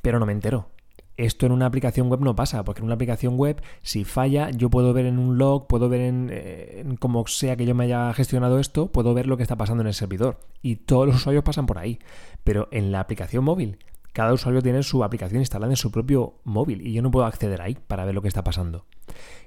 Pero 0.00 0.20
no 0.20 0.26
me 0.26 0.32
entero. 0.32 0.70
Esto 1.16 1.44
en 1.44 1.50
una 1.50 1.66
aplicación 1.66 2.08
web 2.08 2.20
no 2.20 2.36
pasa, 2.36 2.64
porque 2.64 2.82
en 2.82 2.84
una 2.84 2.94
aplicación 2.94 3.36
web, 3.36 3.60
si 3.82 4.04
falla, 4.04 4.50
yo 4.50 4.70
puedo 4.70 4.92
ver 4.92 5.06
en 5.06 5.18
un 5.18 5.38
log, 5.38 5.66
puedo 5.66 5.88
ver 5.88 6.02
en, 6.02 6.30
eh, 6.30 6.82
en 6.86 6.94
como 6.94 7.26
sea 7.26 7.56
que 7.56 7.66
yo 7.66 7.74
me 7.74 7.82
haya 7.82 8.14
gestionado 8.14 8.60
esto, 8.60 8.92
puedo 8.92 9.12
ver 9.12 9.26
lo 9.26 9.36
que 9.36 9.42
está 9.42 9.56
pasando 9.56 9.80
en 9.80 9.88
el 9.88 9.94
servidor. 9.94 10.38
Y 10.62 10.76
todos 10.76 11.08
los 11.08 11.16
usuarios 11.16 11.42
pasan 11.42 11.66
por 11.66 11.78
ahí. 11.78 11.98
Pero 12.44 12.68
en 12.70 12.92
la 12.92 13.00
aplicación 13.00 13.42
móvil, 13.42 13.78
cada 14.12 14.32
usuario 14.32 14.62
tiene 14.62 14.82
su 14.82 15.04
aplicación 15.04 15.40
instalada 15.40 15.72
en 15.72 15.76
su 15.76 15.90
propio 15.90 16.40
móvil 16.44 16.86
y 16.86 16.92
yo 16.92 17.02
no 17.02 17.10
puedo 17.10 17.26
acceder 17.26 17.60
ahí 17.62 17.76
para 17.86 18.04
ver 18.04 18.14
lo 18.14 18.22
que 18.22 18.28
está 18.28 18.44
pasando. 18.44 18.86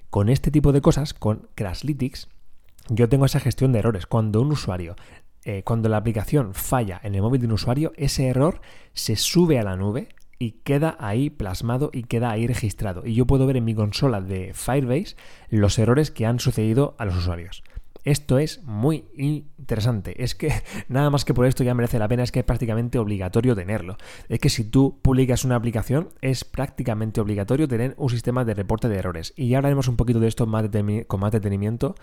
Con 0.09 0.29
este 0.29 0.51
tipo 0.51 0.71
de 0.71 0.81
cosas, 0.81 1.13
con 1.13 1.47
Crashlytics, 1.55 2.27
yo 2.89 3.07
tengo 3.09 3.25
esa 3.25 3.39
gestión 3.39 3.71
de 3.71 3.79
errores. 3.79 4.05
Cuando 4.05 4.41
un 4.41 4.51
usuario, 4.51 4.95
eh, 5.43 5.63
cuando 5.63 5.89
la 5.89 5.97
aplicación 5.97 6.53
falla 6.53 6.99
en 7.03 7.15
el 7.15 7.21
móvil 7.21 7.41
de 7.41 7.47
un 7.47 7.53
usuario, 7.53 7.93
ese 7.95 8.27
error 8.27 8.61
se 8.93 9.15
sube 9.15 9.59
a 9.59 9.63
la 9.63 9.75
nube 9.75 10.09
y 10.37 10.53
queda 10.63 10.97
ahí 10.99 11.29
plasmado 11.29 11.91
y 11.93 12.03
queda 12.03 12.31
ahí 12.31 12.47
registrado. 12.47 13.05
Y 13.05 13.13
yo 13.13 13.25
puedo 13.25 13.45
ver 13.45 13.57
en 13.57 13.63
mi 13.63 13.75
consola 13.75 14.21
de 14.21 14.53
Firebase 14.53 15.15
los 15.49 15.77
errores 15.77 16.11
que 16.11 16.25
han 16.25 16.39
sucedido 16.39 16.95
a 16.97 17.05
los 17.05 17.15
usuarios. 17.15 17.63
Esto 18.03 18.39
es 18.39 18.63
muy 18.63 19.05
interesante. 19.15 20.23
Es 20.23 20.35
que 20.35 20.51
nada 20.87 21.09
más 21.09 21.25
que 21.25 21.33
por 21.33 21.45
esto 21.45 21.63
ya 21.63 21.73
merece 21.73 21.99
la 21.99 22.07
pena, 22.07 22.23
es 22.23 22.31
que 22.31 22.39
es 22.39 22.45
prácticamente 22.45 22.99
obligatorio 22.99 23.55
tenerlo. 23.55 23.97
Es 24.29 24.39
que 24.39 24.49
si 24.49 24.63
tú 24.63 24.99
publicas 25.01 25.45
una 25.45 25.55
aplicación, 25.55 26.09
es 26.21 26.43
prácticamente 26.43 27.21
obligatorio 27.21 27.67
tener 27.67 27.93
un 27.97 28.09
sistema 28.09 28.45
de 28.45 28.53
reporte 28.53 28.89
de 28.89 28.97
errores. 28.97 29.33
Y 29.35 29.49
ya 29.49 29.57
hablaremos 29.57 29.87
un 29.87 29.97
poquito 29.97 30.19
de 30.19 30.27
esto 30.27 30.47
con 31.07 31.19
más 31.19 31.31
detenimiento 31.31 31.95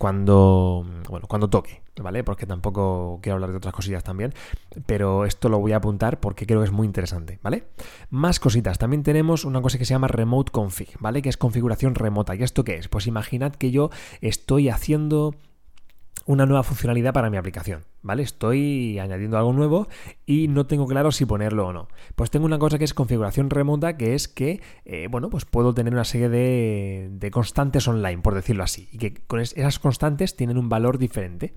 cuando, 0.00 0.86
bueno, 1.10 1.26
cuando 1.28 1.50
toque, 1.50 1.82
¿vale? 2.00 2.24
Porque 2.24 2.46
tampoco 2.46 3.18
quiero 3.20 3.34
hablar 3.34 3.50
de 3.50 3.58
otras 3.58 3.74
cosillas 3.74 4.02
también, 4.02 4.32
pero 4.86 5.26
esto 5.26 5.50
lo 5.50 5.58
voy 5.58 5.72
a 5.72 5.76
apuntar 5.76 6.20
porque 6.20 6.46
creo 6.46 6.60
que 6.60 6.64
es 6.64 6.72
muy 6.72 6.86
interesante, 6.86 7.38
¿vale? 7.42 7.64
Más 8.08 8.40
cositas, 8.40 8.78
también 8.78 9.02
tenemos 9.02 9.44
una 9.44 9.60
cosa 9.60 9.76
que 9.76 9.84
se 9.84 9.92
llama 9.92 10.08
Remote 10.08 10.52
Config, 10.52 10.88
¿vale? 11.00 11.20
Que 11.20 11.28
es 11.28 11.36
configuración 11.36 11.94
remota. 11.94 12.34
¿Y 12.34 12.42
esto 12.42 12.64
qué 12.64 12.76
es? 12.76 12.88
Pues 12.88 13.06
imaginad 13.06 13.54
que 13.54 13.72
yo 13.72 13.90
estoy 14.22 14.70
haciendo 14.70 15.34
una 16.26 16.46
nueva 16.46 16.62
funcionalidad 16.62 17.12
para 17.12 17.30
mi 17.30 17.36
aplicación, 17.36 17.84
¿vale? 18.02 18.22
Estoy 18.22 18.98
añadiendo 18.98 19.38
algo 19.38 19.52
nuevo 19.52 19.88
y 20.26 20.48
no 20.48 20.66
tengo 20.66 20.86
claro 20.86 21.12
si 21.12 21.24
ponerlo 21.26 21.68
o 21.68 21.72
no. 21.72 21.88
Pues 22.14 22.30
tengo 22.30 22.46
una 22.46 22.58
cosa 22.58 22.78
que 22.78 22.84
es 22.84 22.94
configuración 22.94 23.50
remota, 23.50 23.96
que 23.96 24.14
es 24.14 24.28
que, 24.28 24.60
eh, 24.84 25.08
bueno, 25.10 25.30
pues 25.30 25.44
puedo 25.44 25.74
tener 25.74 25.92
una 25.92 26.04
serie 26.04 26.28
de, 26.28 27.30
constantes 27.30 27.86
online, 27.88 28.22
por 28.22 28.34
decirlo 28.34 28.64
así, 28.64 28.88
y 28.92 28.98
que 28.98 29.14
con 29.14 29.40
esas 29.40 29.78
constantes 29.78 30.36
tienen 30.36 30.58
un 30.58 30.68
valor 30.68 30.98
diferente. 30.98 31.54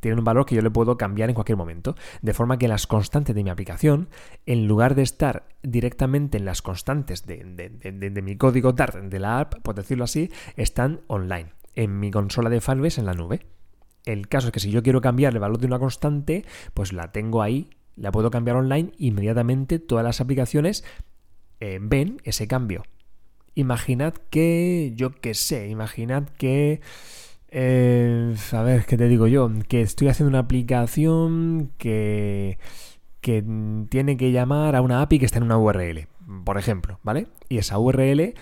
Tienen 0.00 0.18
un 0.18 0.24
valor 0.24 0.44
que 0.44 0.54
yo 0.54 0.60
le 0.60 0.70
puedo 0.70 0.98
cambiar 0.98 1.30
en 1.30 1.34
cualquier 1.34 1.56
momento. 1.56 1.96
De 2.20 2.34
forma 2.34 2.58
que 2.58 2.68
las 2.68 2.86
constantes 2.86 3.34
de 3.34 3.42
mi 3.42 3.50
aplicación, 3.50 4.08
en 4.44 4.68
lugar 4.68 4.94
de 4.94 5.02
estar 5.02 5.48
directamente 5.62 6.36
en 6.36 6.44
las 6.44 6.60
constantes 6.60 7.24
de, 7.26 7.42
de 7.42 8.22
mi 8.22 8.36
código 8.36 8.72
Dart 8.72 8.96
de 8.96 9.18
la 9.18 9.40
app, 9.40 9.54
por 9.62 9.74
decirlo 9.74 10.04
así, 10.04 10.30
están 10.56 11.00
online, 11.06 11.52
en 11.74 11.98
mi 11.98 12.10
consola 12.10 12.50
de 12.50 12.60
Firebase 12.60 13.00
en 13.00 13.06
la 13.06 13.14
nube. 13.14 13.40
El 14.06 14.28
caso 14.28 14.48
es 14.48 14.52
que 14.52 14.60
si 14.60 14.70
yo 14.70 14.82
quiero 14.82 15.02
cambiar 15.02 15.34
el 15.34 15.40
valor 15.40 15.58
de 15.58 15.66
una 15.66 15.78
constante, 15.78 16.44
pues 16.72 16.92
la 16.92 17.12
tengo 17.12 17.42
ahí, 17.42 17.68
la 17.96 18.12
puedo 18.12 18.30
cambiar 18.30 18.56
online, 18.56 18.92
inmediatamente 18.96 19.78
todas 19.78 20.04
las 20.04 20.20
aplicaciones 20.20 20.84
eh, 21.60 21.78
ven 21.82 22.20
ese 22.24 22.46
cambio. 22.46 22.84
Imaginad 23.54 24.14
que, 24.30 24.92
yo 24.94 25.10
qué 25.10 25.34
sé, 25.34 25.68
imaginad 25.68 26.28
que... 26.38 26.80
Eh, 27.48 28.34
a 28.52 28.62
ver, 28.62 28.84
¿qué 28.86 28.96
te 28.96 29.08
digo 29.08 29.26
yo? 29.26 29.50
Que 29.68 29.80
estoy 29.80 30.08
haciendo 30.08 30.28
una 30.28 30.40
aplicación 30.40 31.72
que, 31.78 32.58
que 33.20 33.44
tiene 33.88 34.16
que 34.16 34.30
llamar 34.30 34.76
a 34.76 34.82
una 34.82 35.02
API 35.02 35.18
que 35.18 35.26
está 35.26 35.38
en 35.38 35.44
una 35.44 35.58
URL, 35.58 36.06
por 36.44 36.58
ejemplo, 36.58 37.00
¿vale? 37.02 37.28
Y 37.48 37.58
esa 37.58 37.78
URL 37.78 38.34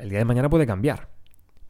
el 0.00 0.08
día 0.08 0.18
de 0.18 0.24
mañana 0.24 0.48
puede 0.48 0.66
cambiar. 0.66 1.08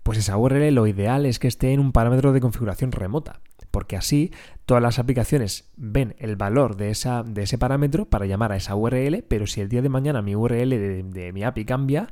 Pues 0.03 0.19
esa 0.19 0.37
URL 0.37 0.75
lo 0.75 0.87
ideal 0.87 1.27
es 1.27 1.39
que 1.39 1.49
esté 1.49 1.73
en 1.73 1.81
un 1.81 1.93
parámetro 1.93 2.33
de 2.33 2.41
configuración 2.41 2.93
remota. 2.93 3.41
porque 3.71 3.97
así 3.97 4.33
todas 4.67 4.83
las 4.83 4.99
aplicaciones 4.99 5.71
ven 5.77 6.15
el 6.19 6.37
valor 6.37 6.77
de, 6.77 6.91
esa, 6.91 7.23
de 7.23 7.45
ese 7.45 7.57
parámetro 7.57 8.05
para 8.05 8.27
llamar 8.27 8.53
a 8.53 8.57
esa 8.57 8.75
URL, 8.75 9.25
pero 9.27 9.47
si 9.47 9.63
el 9.63 9.71
día 9.71 9.81
de 9.81 9.89
mañana 9.89 10.21
mi 10.21 10.37
URL 10.37 10.69
de, 10.69 11.03
de 11.03 11.33
mi 11.33 11.43
API 11.43 11.65
cambia, 11.65 12.09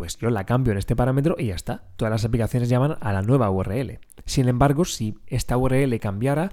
pues 0.00 0.16
yo 0.16 0.30
la 0.30 0.46
cambio 0.46 0.72
en 0.72 0.78
este 0.78 0.96
parámetro 0.96 1.36
y 1.38 1.48
ya 1.48 1.54
está. 1.54 1.82
Todas 1.96 2.10
las 2.10 2.24
aplicaciones 2.24 2.70
llaman 2.70 2.96
a 3.02 3.12
la 3.12 3.20
nueva 3.20 3.50
URL. 3.50 3.98
Sin 4.24 4.48
embargo, 4.48 4.86
si 4.86 5.18
esta 5.26 5.58
URL 5.58 6.00
cambiara, 6.00 6.50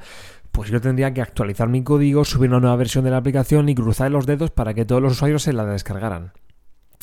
pues 0.52 0.70
yo 0.70 0.82
tendría 0.82 1.13
que 1.13 1.22
actualizar 1.22 1.70
mi 1.70 1.82
código, 1.84 2.26
subir 2.26 2.50
una 2.50 2.60
nueva 2.60 2.76
versión 2.76 3.06
de 3.06 3.12
la 3.12 3.17
aplicación 3.17 3.70
y 3.70 3.76
cruzar 3.76 4.12
los 4.12 4.26
dedos 4.26 4.52
para 4.52 4.74
que 4.74 4.84
todos 4.84 5.02
los 5.02 5.13
usuarios 5.13 5.43
se 5.43 5.54
la 5.54 5.65
descargaran. 5.65 6.34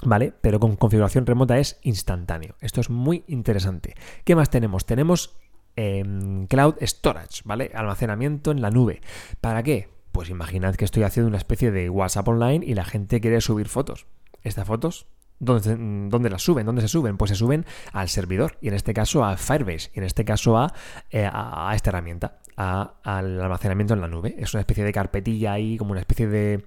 ¿Vale? 0.04 0.32
Pero 0.40 0.60
con 0.60 0.76
configuración 0.76 1.26
remota 1.26 1.58
es 1.58 1.78
instantáneo. 1.82 2.56
Esto 2.60 2.80
es 2.80 2.90
muy 2.90 3.24
interesante. 3.26 3.94
¿Qué 4.24 4.36
más 4.36 4.50
tenemos? 4.50 4.84
Tenemos 4.84 5.36
em, 5.76 6.46
Cloud 6.46 6.76
Storage, 6.82 7.42
¿vale? 7.44 7.70
Almacenamiento 7.74 8.50
en 8.50 8.60
la 8.60 8.70
nube. 8.70 9.00
¿Para 9.40 9.62
qué? 9.62 9.88
Pues 10.12 10.28
imaginad 10.28 10.74
que 10.74 10.84
estoy 10.84 11.02
haciendo 11.02 11.28
una 11.28 11.38
especie 11.38 11.70
de 11.70 11.88
WhatsApp 11.90 12.28
online 12.28 12.64
y 12.64 12.74
la 12.74 12.84
gente 12.84 13.20
quiere 13.20 13.40
subir 13.40 13.68
fotos. 13.68 14.06
Estas 14.42 14.66
fotos 14.66 15.06
¿Dónde, 15.40 16.30
las 16.30 16.42
suben? 16.42 16.64
¿Dónde 16.64 16.80
se 16.80 16.88
suben? 16.88 17.16
Pues 17.16 17.30
se 17.30 17.34
suben 17.34 17.66
al 17.92 18.08
servidor 18.08 18.56
y 18.60 18.68
en 18.68 18.74
este 18.74 18.94
caso 18.94 19.24
a 19.24 19.36
Firebase 19.36 19.90
y 19.92 19.98
en 19.98 20.04
este 20.04 20.24
caso 20.24 20.56
a, 20.56 20.72
eh, 21.10 21.28
esta 21.74 21.90
herramienta, 21.90 22.38
al 22.56 23.40
almacenamiento 23.40 23.94
en 23.94 24.00
la 24.00 24.08
nube. 24.08 24.36
Es 24.38 24.54
una 24.54 24.60
especie 24.60 24.84
de 24.84 24.92
carpetilla 24.92 25.52
ahí, 25.52 25.76
como 25.76 25.90
una 25.90 26.00
especie 26.00 26.28
de 26.28 26.64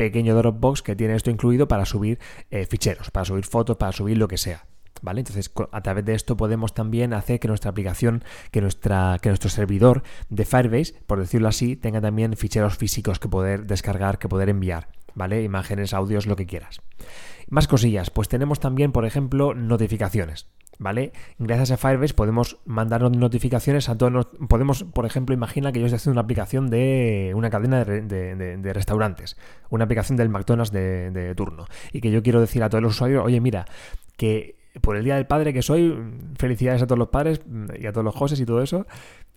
pequeño 0.00 0.34
Dropbox 0.34 0.80
que 0.80 0.96
tiene 0.96 1.14
esto 1.14 1.30
incluido 1.30 1.68
para 1.68 1.84
subir 1.84 2.18
eh, 2.50 2.64
ficheros, 2.64 3.10
para 3.10 3.26
subir 3.26 3.44
fotos, 3.44 3.76
para 3.76 3.92
subir 3.92 4.16
lo 4.16 4.28
que 4.28 4.38
sea. 4.38 4.64
¿Vale? 5.02 5.20
Entonces, 5.20 5.50
a 5.72 5.80
través 5.82 6.04
de 6.04 6.14
esto 6.14 6.36
podemos 6.36 6.74
también 6.74 7.12
hacer 7.12 7.38
que 7.38 7.48
nuestra 7.48 7.70
aplicación, 7.70 8.24
que, 8.50 8.60
nuestra, 8.60 9.18
que 9.20 9.28
nuestro 9.28 9.50
servidor 9.50 10.02
de 10.28 10.44
Firebase, 10.44 10.94
por 11.06 11.20
decirlo 11.20 11.48
así, 11.48 11.76
tenga 11.76 12.00
también 12.00 12.36
ficheros 12.36 12.76
físicos 12.76 13.18
que 13.18 13.28
poder 13.28 13.66
descargar, 13.66 14.18
que 14.18 14.28
poder 14.28 14.48
enviar, 14.48 14.88
¿vale? 15.20 15.42
Imágenes, 15.42 15.92
audios, 15.92 16.26
lo 16.26 16.34
que 16.34 16.46
quieras. 16.46 16.80
Más 17.50 17.68
cosillas, 17.68 18.08
pues 18.08 18.26
tenemos 18.28 18.58
también, 18.58 18.90
por 18.90 19.04
ejemplo, 19.04 19.54
notificaciones. 19.54 20.46
¿Vale? 20.78 21.12
Gracias 21.38 21.72
a 21.72 21.76
Firebase 21.76 22.14
podemos 22.14 22.56
mandar 22.64 23.02
notificaciones 23.02 23.90
a 23.90 23.98
todos. 23.98 24.28
podemos, 24.48 24.84
por 24.84 25.04
ejemplo, 25.04 25.34
imagina 25.34 25.72
que 25.72 25.80
yo 25.80 25.84
estoy 25.84 25.96
haciendo 25.96 26.14
una 26.14 26.22
aplicación 26.22 26.70
de 26.70 27.34
una 27.36 27.50
cadena 27.50 27.84
de, 27.84 28.72
restaurantes, 28.72 29.36
una 29.68 29.84
aplicación 29.84 30.16
del 30.16 30.30
McDonald's 30.30 30.72
de, 30.72 31.34
turno, 31.36 31.66
y 31.92 32.00
que 32.00 32.10
yo 32.10 32.22
quiero 32.22 32.40
decir 32.40 32.62
a 32.62 32.70
todos 32.70 32.82
los 32.82 32.94
usuarios, 32.94 33.22
oye, 33.22 33.42
mira, 33.42 33.66
que 34.16 34.56
por 34.80 34.96
el 34.96 35.04
Día 35.04 35.16
del 35.16 35.26
Padre 35.26 35.52
que 35.52 35.60
soy, 35.60 35.94
felicidades 36.38 36.80
a 36.80 36.86
todos 36.86 36.98
los 36.98 37.08
padres 37.08 37.42
y 37.78 37.84
a 37.86 37.92
todos 37.92 38.04
los 38.04 38.14
joses 38.14 38.40
y 38.40 38.46
todo 38.46 38.62
eso. 38.62 38.86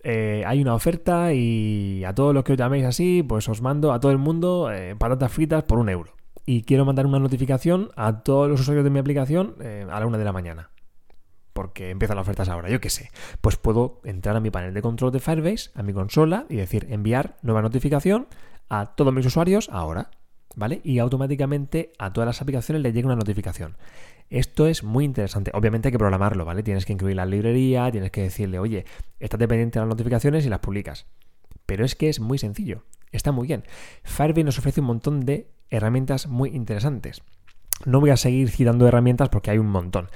Eh, 0.06 0.44
hay 0.46 0.60
una 0.60 0.74
oferta 0.74 1.32
y 1.32 2.04
a 2.04 2.14
todos 2.14 2.34
los 2.34 2.44
que 2.44 2.52
os 2.52 2.58
llaméis 2.58 2.84
así, 2.84 3.24
pues 3.26 3.48
os 3.48 3.62
mando 3.62 3.90
a 3.90 4.00
todo 4.00 4.12
el 4.12 4.18
mundo 4.18 4.70
eh, 4.70 4.94
patatas 4.96 5.32
fritas 5.32 5.64
por 5.64 5.78
un 5.78 5.88
euro 5.88 6.12
y 6.44 6.62
quiero 6.62 6.84
mandar 6.84 7.06
una 7.06 7.18
notificación 7.18 7.90
a 7.96 8.22
todos 8.22 8.50
los 8.50 8.60
usuarios 8.60 8.84
de 8.84 8.90
mi 8.90 8.98
aplicación 8.98 9.56
eh, 9.60 9.86
a 9.90 9.98
la 9.98 10.06
una 10.06 10.18
de 10.18 10.24
la 10.24 10.32
mañana. 10.32 10.70
Porque 11.54 11.90
empiezan 11.90 12.16
las 12.16 12.24
ofertas 12.24 12.48
ahora, 12.48 12.68
yo 12.68 12.80
qué 12.80 12.90
sé. 12.90 13.10
Pues 13.40 13.56
puedo 13.56 14.00
entrar 14.04 14.36
a 14.36 14.40
mi 14.40 14.50
panel 14.50 14.74
de 14.74 14.82
control 14.82 15.12
de 15.12 15.20
Firebase, 15.20 15.70
a 15.74 15.82
mi 15.82 15.92
consola 15.92 16.46
y 16.48 16.56
decir 16.56 16.86
enviar 16.90 17.36
nueva 17.42 17.62
notificación 17.62 18.26
a 18.68 18.94
todos 18.96 19.14
mis 19.14 19.24
usuarios 19.24 19.68
ahora. 19.70 20.10
¿Vale? 20.56 20.80
Y 20.84 21.00
automáticamente 21.00 21.92
a 21.98 22.12
todas 22.12 22.26
las 22.26 22.40
aplicaciones 22.40 22.80
le 22.82 22.92
llega 22.92 23.06
una 23.06 23.16
notificación. 23.16 23.76
Esto 24.30 24.66
es 24.66 24.82
muy 24.82 25.04
interesante. 25.04 25.50
Obviamente 25.54 25.88
hay 25.88 25.92
que 25.92 25.98
programarlo, 25.98 26.44
¿vale? 26.44 26.62
Tienes 26.62 26.86
que 26.86 26.92
incluir 26.92 27.16
la 27.16 27.26
librería, 27.26 27.90
tienes 27.90 28.10
que 28.10 28.22
decirle, 28.22 28.58
oye, 28.58 28.84
estate 29.20 29.46
pendiente 29.46 29.78
de 29.78 29.84
las 29.84 29.88
notificaciones 29.88 30.44
y 30.46 30.48
las 30.48 30.60
publicas. 30.60 31.06
Pero 31.66 31.84
es 31.84 31.94
que 31.94 32.08
es 32.08 32.20
muy 32.20 32.38
sencillo. 32.38 32.84
Está 33.12 33.32
muy 33.32 33.46
bien. 33.46 33.64
Firebase 34.02 34.44
nos 34.44 34.58
ofrece 34.58 34.80
un 34.80 34.88
montón 34.88 35.24
de 35.24 35.48
herramientas 35.70 36.26
muy 36.26 36.50
interesantes. 36.50 37.22
No 37.84 38.00
voy 38.00 38.10
a 38.10 38.16
seguir 38.16 38.50
citando 38.50 38.88
herramientas 38.88 39.28
porque 39.28 39.50
hay 39.50 39.58
un 39.58 39.68
montón. 39.68 40.08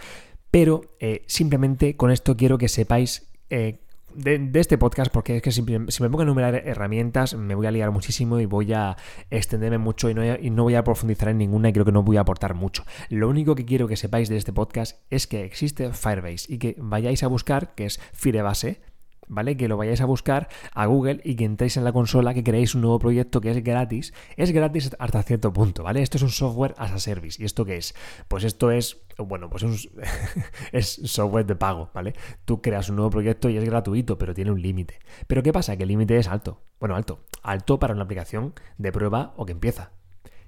Pero 0.50 0.82
eh, 0.98 1.22
simplemente 1.26 1.96
con 1.96 2.10
esto 2.10 2.36
quiero 2.36 2.58
que 2.58 2.68
sepáis 2.68 3.30
eh, 3.50 3.80
de, 4.14 4.50
este 4.54 4.78
podcast, 4.78 5.12
porque 5.12 5.36
es 5.36 5.42
que 5.42 5.52
si, 5.52 5.62
me 5.62 5.78
pongo 5.78 6.20
a 6.20 6.22
enumerar 6.22 6.54
herramientas 6.54 7.34
me 7.34 7.54
voy 7.54 7.66
a 7.66 7.70
liar 7.70 7.90
muchísimo 7.90 8.40
y 8.40 8.46
voy 8.46 8.72
a 8.72 8.96
extenderme 9.30 9.78
mucho 9.78 10.10
y 10.10 10.14
no, 10.14 10.24
y 10.24 10.50
no, 10.50 10.64
voy 10.64 10.74
a 10.74 10.84
profundizar 10.84 11.28
en 11.28 11.38
ninguna 11.38 11.68
y 11.68 11.72
creo 11.72 11.84
que 11.84 11.92
no 11.92 12.02
voy 12.02 12.16
a 12.16 12.20
aportar 12.20 12.54
mucho. 12.54 12.84
Lo 13.08 13.28
único 13.28 13.54
que 13.54 13.64
quiero 13.64 13.88
que 13.88 13.96
sepáis 13.96 14.28
de 14.28 14.36
este 14.36 14.52
podcast 14.52 14.98
es 15.10 15.26
que 15.26 15.44
existe 15.44 15.92
Firebase 15.92 16.52
y 16.52 16.58
que 16.58 16.76
vayáis 16.78 17.22
a 17.22 17.28
buscar, 17.28 17.74
que 17.74 17.86
es 17.86 18.00
Firebase, 18.12 18.80
¿vale? 19.28 19.56
Que 19.56 19.68
lo 19.68 19.76
vayáis 19.76 20.00
a 20.00 20.06
buscar 20.06 20.48
a 20.72 20.86
Google 20.86 21.20
y 21.24 21.36
que 21.36 21.44
entréis 21.44 21.76
en 21.76 21.84
la 21.84 21.92
consola, 21.92 22.34
que 22.34 22.44
creéis 22.44 22.74
un 22.74 22.82
nuevo 22.82 22.98
proyecto 22.98 23.40
que 23.40 23.50
es 23.50 23.62
gratis. 23.62 24.12
Es 24.36 24.50
gratis 24.52 24.90
hasta 24.98 25.22
cierto 25.22 25.52
punto, 25.52 25.82
¿vale? 25.82 26.02
Esto 26.02 26.16
es 26.16 26.22
un 26.22 26.30
software 26.30 26.74
as 26.78 26.92
a 26.92 26.98
service. 26.98 27.40
¿Y 27.42 27.46
esto 27.46 27.64
qué 27.64 27.76
es? 27.76 27.94
Pues 28.28 28.44
esto 28.44 28.70
es, 28.70 29.02
bueno, 29.18 29.48
pues 29.50 29.62
es, 29.62 29.88
es 30.72 31.00
software 31.04 31.46
de 31.46 31.56
pago, 31.56 31.90
¿vale? 31.94 32.14
Tú 32.44 32.60
creas 32.60 32.88
un 32.88 32.96
nuevo 32.96 33.10
proyecto 33.10 33.48
y 33.48 33.56
es 33.56 33.64
gratuito, 33.64 34.18
pero 34.18 34.34
tiene 34.34 34.50
un 34.50 34.60
límite. 34.60 34.98
Pero 35.26 35.42
¿qué 35.42 35.52
pasa? 35.52 35.76
Que 35.76 35.84
el 35.84 35.88
límite 35.88 36.16
es 36.16 36.28
alto. 36.28 36.62
Bueno, 36.80 36.96
alto. 36.96 37.20
Alto 37.42 37.78
para 37.78 37.94
una 37.94 38.04
aplicación 38.04 38.54
de 38.78 38.92
prueba 38.92 39.34
o 39.36 39.46
que 39.46 39.52
empieza. 39.52 39.92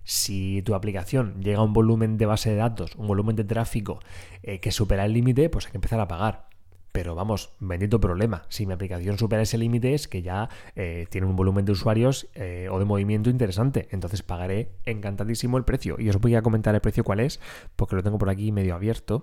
Si 0.02 0.62
tu 0.62 0.74
aplicación 0.74 1.40
llega 1.40 1.58
a 1.58 1.62
un 1.62 1.72
volumen 1.72 2.16
de 2.16 2.26
base 2.26 2.50
de 2.50 2.56
datos, 2.56 2.96
un 2.96 3.06
volumen 3.06 3.36
de 3.36 3.44
tráfico 3.44 4.00
eh, 4.42 4.60
que 4.60 4.72
supera 4.72 5.04
el 5.04 5.12
límite, 5.12 5.50
pues 5.50 5.66
hay 5.66 5.72
que 5.72 5.78
empezar 5.78 6.00
a 6.00 6.08
pagar. 6.08 6.49
Pero 6.92 7.14
vamos, 7.14 7.53
bendito 7.61 8.00
problema. 8.00 8.42
Si 8.48 8.66
mi 8.66 8.72
aplicación 8.72 9.16
supera 9.16 9.42
ese 9.42 9.59
límite 9.59 9.94
es 9.94 10.09
que 10.09 10.22
ya 10.22 10.48
eh, 10.74 11.07
tiene 11.09 11.26
un 11.26 11.37
volumen 11.37 11.64
de 11.64 11.72
usuarios 11.72 12.29
eh, 12.35 12.68
o 12.70 12.79
de 12.79 12.85
movimiento 12.85 13.31
interesante. 13.31 13.88
Entonces 13.92 14.22
pagaré 14.22 14.72
encantadísimo 14.85 15.57
el 15.57 15.64
precio. 15.64 15.96
Y 15.98 16.09
os 16.09 16.18
voy 16.18 16.35
a 16.35 16.42
comentar 16.42 16.74
el 16.74 16.81
precio 16.81 17.05
cuál 17.05 17.20
es, 17.20 17.40
porque 17.76 17.96
lo 17.96 18.03
tengo 18.03 18.18
por 18.18 18.29
aquí 18.29 18.50
medio 18.50 18.74
abierto. 18.74 19.22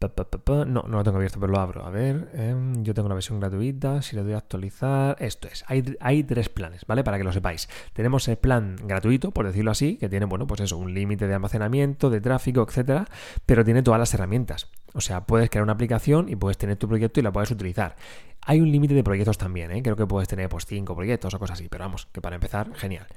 No, 0.00 0.84
no 0.86 0.98
lo 0.98 1.02
tengo 1.02 1.16
abierto, 1.16 1.40
pero 1.40 1.52
lo 1.52 1.58
abro. 1.58 1.84
A 1.84 1.90
ver, 1.90 2.30
em, 2.34 2.84
yo 2.84 2.94
tengo 2.94 3.06
una 3.06 3.16
versión 3.16 3.40
gratuita. 3.40 4.00
Si 4.00 4.14
le 4.14 4.22
doy 4.22 4.34
a 4.34 4.38
actualizar, 4.38 5.16
esto 5.18 5.48
es. 5.48 5.64
Hay, 5.66 5.96
hay, 5.98 6.22
tres 6.22 6.48
planes, 6.48 6.84
¿vale? 6.86 7.02
Para 7.02 7.18
que 7.18 7.24
lo 7.24 7.32
sepáis. 7.32 7.68
Tenemos 7.94 8.28
el 8.28 8.36
plan 8.36 8.76
gratuito, 8.84 9.32
por 9.32 9.46
decirlo 9.46 9.72
así, 9.72 9.96
que 9.96 10.08
tiene, 10.08 10.26
bueno, 10.26 10.46
pues 10.46 10.60
eso, 10.60 10.76
un 10.76 10.94
límite 10.94 11.26
de 11.26 11.34
almacenamiento, 11.34 12.10
de 12.10 12.20
tráfico, 12.20 12.62
etcétera, 12.62 13.06
pero 13.44 13.64
tiene 13.64 13.82
todas 13.82 13.98
las 13.98 14.14
herramientas. 14.14 14.70
O 14.92 15.00
sea, 15.00 15.26
puedes 15.26 15.50
crear 15.50 15.64
una 15.64 15.72
aplicación 15.72 16.28
y 16.28 16.36
puedes 16.36 16.58
tener 16.58 16.76
tu 16.76 16.86
proyecto 16.86 17.18
y 17.18 17.24
la 17.24 17.32
puedes 17.32 17.50
utilizar. 17.50 17.96
Hay 18.42 18.60
un 18.60 18.70
límite 18.70 18.94
de 18.94 19.02
proyectos 19.02 19.36
también, 19.36 19.72
¿eh? 19.72 19.82
Creo 19.82 19.96
que 19.96 20.06
puedes 20.06 20.28
tener 20.28 20.48
pues 20.48 20.64
cinco 20.64 20.94
proyectos 20.94 21.34
o 21.34 21.40
cosas 21.40 21.58
así, 21.58 21.68
pero 21.68 21.84
vamos, 21.84 22.06
que 22.12 22.20
para 22.20 22.36
empezar, 22.36 22.72
genial. 22.74 23.08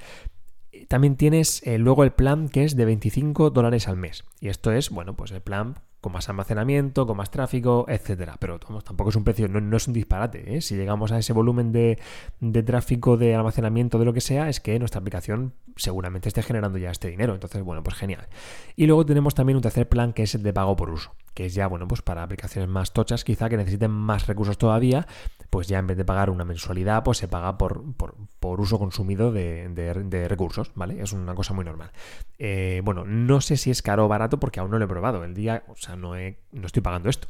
También 0.88 1.16
tienes 1.16 1.62
eh, 1.68 1.78
luego 1.78 2.04
el 2.04 2.12
plan 2.12 2.50
que 2.50 2.64
es 2.64 2.76
de 2.76 2.86
25 2.86 3.52
dólares 3.52 3.88
al 3.88 3.98
mes. 3.98 4.24
Y 4.40 4.48
esto 4.48 4.72
es, 4.72 4.90
bueno, 4.90 5.16
pues 5.16 5.30
el 5.32 5.42
plan 5.42 5.76
con 6.02 6.12
más 6.12 6.28
almacenamiento, 6.28 7.06
con 7.06 7.16
más 7.16 7.30
tráfico, 7.30 7.86
etcétera. 7.88 8.36
Pero 8.40 8.60
tampoco 8.60 9.12
es 9.12 9.16
un 9.16 9.24
precio, 9.24 9.48
no, 9.48 9.78
es 9.78 9.88
un 9.88 9.94
disparate. 9.94 10.58
¿eh? 10.58 10.62
Si 10.62 10.76
llegamos 10.76 11.12
a 11.12 11.20
ese 11.20 11.32
volumen 11.32 11.72
de, 11.72 12.00
de, 12.40 12.64
tráfico, 12.64 13.18
de 13.18 13.36
almacenamiento, 13.36 14.00
de 14.00 14.06
lo 14.06 14.14
que 14.14 14.22
sea, 14.22 14.50
es 14.50 14.60
que 14.60 14.78
nuestra 14.80 15.00
aplicación 15.00 15.54
seguramente 15.76 16.28
esté 16.28 16.42
generando 16.42 16.80
ya 16.80 16.90
este 16.90 17.10
dinero. 17.10 17.36
Entonces, 17.36 17.62
bueno, 17.62 17.84
pues 17.84 17.96
genial. 17.96 18.28
Y 18.76 18.88
luego 18.88 19.06
tenemos 19.06 19.36
también 19.36 19.58
un 19.58 19.62
tercer 19.62 19.88
plan 19.88 20.12
que 20.12 20.24
es 20.24 20.34
el 20.34 20.42
de 20.42 20.52
pago 20.54 20.76
por 20.76 20.90
uso, 20.90 21.14
que 21.36 21.46
es 21.46 21.54
ya, 21.54 21.68
bueno, 21.68 21.88
pues 21.88 22.02
para 22.02 22.24
aplicaciones 22.24 22.70
más 22.70 22.94
tochas, 22.94 23.24
quizá 23.24 23.48
que 23.48 23.58
necesiten 23.58 23.92
más 23.92 24.26
recursos 24.26 24.58
todavía, 24.58 25.06
pues 25.52 25.68
ya 25.68 25.80
en 25.80 25.86
vez 25.86 25.98
de 25.98 26.06
pagar 26.06 26.30
una 26.30 26.46
mensualidad, 26.46 27.04
pues 27.04 27.18
se 27.18 27.28
paga 27.28 27.58
por, 27.58 27.84
por, 27.96 28.62
uso 28.62 28.80
consumido 28.80 29.34
de, 29.34 29.68
de, 29.68 30.28
recursos, 30.30 30.72
¿vale? 30.76 31.02
Es 31.02 31.12
una 31.12 31.36
cosa 31.36 31.54
muy 31.54 31.66
normal. 31.66 31.92
Eh, 32.40 32.82
bueno, 32.86 33.04
no 33.06 33.42
sé 33.42 33.58
si 33.58 33.70
es 33.70 33.82
caro 33.82 34.06
o 34.06 34.08
barato 34.08 34.40
porque 34.40 34.62
aún 34.62 34.72
no 34.72 34.80
lo 34.80 34.86
he 34.86 34.88
probado. 34.88 35.26
El 35.26 35.34
día, 35.34 35.64
o 35.68 35.76
sea, 35.76 35.98
no, 35.98 36.14
no 36.14 36.66
estoy 36.66 36.82
pagando 36.82 37.10
esto. 37.10 37.28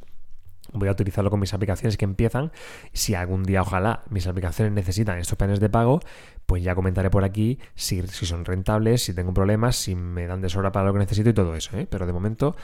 Voy 0.72 0.88
a 0.88 0.92
utilizarlo 0.92 1.32
con 1.32 1.40
mis 1.40 1.52
aplicaciones 1.56 1.98
que 1.98 2.06
empiezan. 2.06 2.52
Si 2.94 3.16
algún 3.16 3.42
día, 3.42 3.64
ojalá, 3.64 4.04
mis 4.12 4.28
aplicaciones 4.28 4.72
necesitan 4.72 5.18
estos 5.18 5.36
planes 5.36 5.60
de 5.60 5.70
pago, 5.70 6.00
pues 6.46 6.64
ya 6.64 6.76
comentaré 6.76 7.10
por 7.10 7.24
aquí 7.24 7.58
si, 7.74 8.06
son 8.08 8.46
rentables, 8.46 9.04
si 9.04 9.16
tengo 9.16 9.34
problemas, 9.34 9.76
si 9.78 9.96
me 9.96 10.28
dan 10.28 10.42
de 10.42 10.50
sobra 10.50 10.72
para 10.72 10.86
lo 10.86 10.94
que 10.94 11.00
necesito 11.00 11.32
y 11.32 11.34
todo 11.34 11.56
eso. 11.56 11.76
¿eh? 11.76 11.88
Pero 11.90 12.06
de 12.06 12.14
momento, 12.14 12.56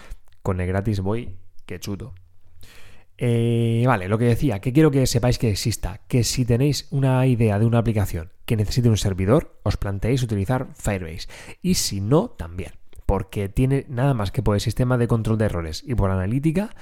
con 0.44 0.62
el 0.62 0.68
gratis 0.68 1.00
voy 1.00 1.36
que 1.66 1.80
chuto. 1.80 2.14
Eh, 3.18 3.84
vale, 3.88 4.08
lo 4.08 4.18
que 4.18 4.26
decía, 4.26 4.60
que 4.60 4.74
quiero 4.74 4.92
que 4.92 5.08
sepáis 5.08 5.40
que 5.40 5.50
exista, 5.50 6.02
que 6.08 6.24
si 6.24 6.46
tenéis 6.46 6.88
una 6.92 7.26
idea 7.26 7.58
de 7.58 7.66
una 7.66 7.80
aplicación 7.80 8.32
que 8.46 8.56
necesite 8.56 8.90
un 8.90 8.98
servidor, 8.98 9.60
os 9.64 9.78
planteéis 9.78 10.24
utilizar 10.24 10.68
Firebase. 10.76 11.28
Y 11.62 11.76
si 11.76 12.00
no, 12.00 12.30
también 12.30 12.74
porque 13.08 13.48
tiene 13.48 13.86
nada 13.88 14.14
más 14.14 14.32
que 14.32 14.44
por 14.44 14.54
el 14.54 14.62
sistema 14.62 14.98
de 14.98 15.08
control 15.08 15.38
de 15.38 15.46
errores 15.46 15.82
y 15.88 15.96
por 15.96 16.12
analítica 16.12 16.76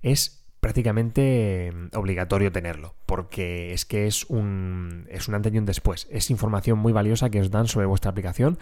es 0.00 0.42
prácticamente 0.60 1.72
mm, 1.74 1.96
obligatorio 1.98 2.52
tenerlo, 2.52 2.94
porque 3.04 3.72
es 3.72 3.84
que 3.84 4.06
es 4.06 4.24
un, 4.30 5.06
es 5.10 5.26
un 5.26 5.34
antes 5.34 5.52
y 5.52 5.58
un 5.58 5.66
después. 5.66 6.06
Es 6.08 6.30
información 6.30 6.78
muy 6.78 6.92
valiosa 6.92 7.30
que 7.30 7.40
os 7.40 7.50
dan 7.50 7.66
sobre 7.66 7.86
vuestra 7.86 8.12
aplicación 8.12 8.58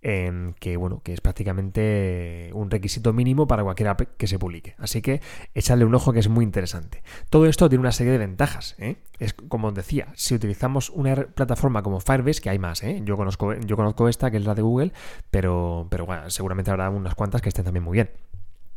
que 0.00 0.76
bueno, 0.76 1.00
que 1.02 1.12
es 1.12 1.20
prácticamente 1.20 2.50
un 2.54 2.70
requisito 2.70 3.12
mínimo 3.12 3.46
para 3.46 3.64
cualquier 3.64 3.88
app 3.88 4.02
que 4.16 4.26
se 4.26 4.38
publique. 4.38 4.74
Así 4.78 5.02
que 5.02 5.20
echadle 5.54 5.84
un 5.84 5.94
ojo 5.94 6.12
que 6.12 6.20
es 6.20 6.28
muy 6.28 6.44
interesante. 6.44 7.02
Todo 7.30 7.46
esto 7.46 7.68
tiene 7.68 7.80
una 7.80 7.92
serie 7.92 8.12
de 8.12 8.18
ventajas. 8.18 8.76
¿eh? 8.78 8.96
Es 9.18 9.34
como 9.34 9.68
os 9.68 9.74
decía, 9.74 10.08
si 10.14 10.34
utilizamos 10.34 10.90
una 10.90 11.14
plataforma 11.14 11.82
como 11.82 12.00
Firebase, 12.00 12.40
que 12.40 12.50
hay 12.50 12.58
más, 12.58 12.82
¿eh? 12.82 13.00
yo, 13.04 13.16
conozco, 13.16 13.54
yo 13.54 13.76
conozco 13.76 14.08
esta, 14.08 14.30
que 14.30 14.36
es 14.36 14.44
la 14.44 14.54
de 14.54 14.62
Google, 14.62 14.92
pero, 15.30 15.86
pero 15.90 16.06
seguramente 16.28 16.70
habrá 16.70 16.90
unas 16.90 17.14
cuantas 17.14 17.42
que 17.42 17.48
estén 17.48 17.64
también 17.64 17.84
muy 17.84 17.94
bien 17.94 18.10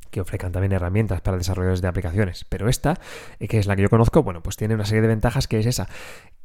que 0.10 0.20
ofrezcan 0.20 0.52
también 0.52 0.74
herramientas 0.74 1.22
para 1.22 1.38
desarrolladores 1.38 1.82
de 1.82 1.88
aplicaciones. 1.88 2.46
Pero 2.50 2.68
esta, 2.68 3.00
eh, 3.40 3.48
que 3.48 3.60
es 3.60 3.66
la 3.66 3.78
que 3.78 3.84
yo 3.84 3.90
conozco, 3.90 4.24
bueno, 4.24 4.44
pues 4.44 4.58
tiene 4.58 4.76
una 4.76 4.84
serie 4.84 5.02
de 5.02 5.08
ventajas 5.08 5.48
que 5.48 5.58
es 5.58 5.66
esa, 5.66 5.88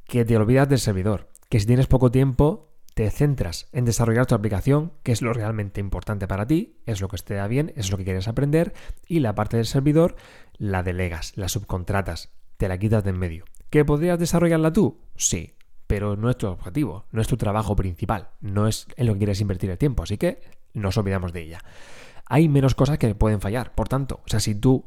que 0.04 0.24
te 0.24 0.36
olvidas 0.36 0.68
del 0.68 0.78
servidor, 0.78 1.28
que 1.50 1.58
si 1.58 1.66
tienes 1.66 1.88
poco 1.88 2.12
tiempo, 2.12 2.75
te 2.96 3.10
centras 3.10 3.68
en 3.72 3.84
desarrollar 3.84 4.24
tu 4.24 4.34
aplicación, 4.34 4.94
que 5.02 5.12
es 5.12 5.20
lo 5.20 5.34
realmente 5.34 5.82
importante 5.82 6.26
para 6.26 6.46
ti, 6.46 6.78
es 6.86 7.02
lo 7.02 7.08
que 7.08 7.18
te 7.18 7.34
da 7.34 7.46
bien, 7.46 7.74
es 7.76 7.90
lo 7.90 7.98
que 7.98 8.04
quieres 8.04 8.26
aprender, 8.26 8.72
y 9.06 9.20
la 9.20 9.34
parte 9.34 9.58
del 9.58 9.66
servidor 9.66 10.16
la 10.56 10.82
delegas, 10.82 11.34
la 11.36 11.50
subcontratas, 11.50 12.32
te 12.56 12.68
la 12.68 12.78
quitas 12.78 13.04
de 13.04 13.10
en 13.10 13.18
medio. 13.18 13.44
¿Que 13.68 13.84
podrías 13.84 14.18
desarrollarla 14.18 14.72
tú? 14.72 15.02
Sí, 15.14 15.56
pero 15.86 16.16
no 16.16 16.30
es 16.30 16.38
tu 16.38 16.46
objetivo, 16.46 17.04
no 17.10 17.20
es 17.20 17.28
tu 17.28 17.36
trabajo 17.36 17.76
principal, 17.76 18.30
no 18.40 18.66
es 18.66 18.86
en 18.96 19.06
lo 19.08 19.12
que 19.12 19.18
quieres 19.18 19.42
invertir 19.42 19.68
el 19.68 19.76
tiempo, 19.76 20.04
así 20.04 20.16
que 20.16 20.40
nos 20.72 20.96
olvidamos 20.96 21.34
de 21.34 21.42
ella. 21.42 21.62
Hay 22.24 22.48
menos 22.48 22.74
cosas 22.74 22.96
que 22.96 23.14
pueden 23.14 23.42
fallar, 23.42 23.74
por 23.74 23.88
tanto, 23.88 24.22
o 24.24 24.28
sea, 24.28 24.40
si 24.40 24.54
tú 24.54 24.86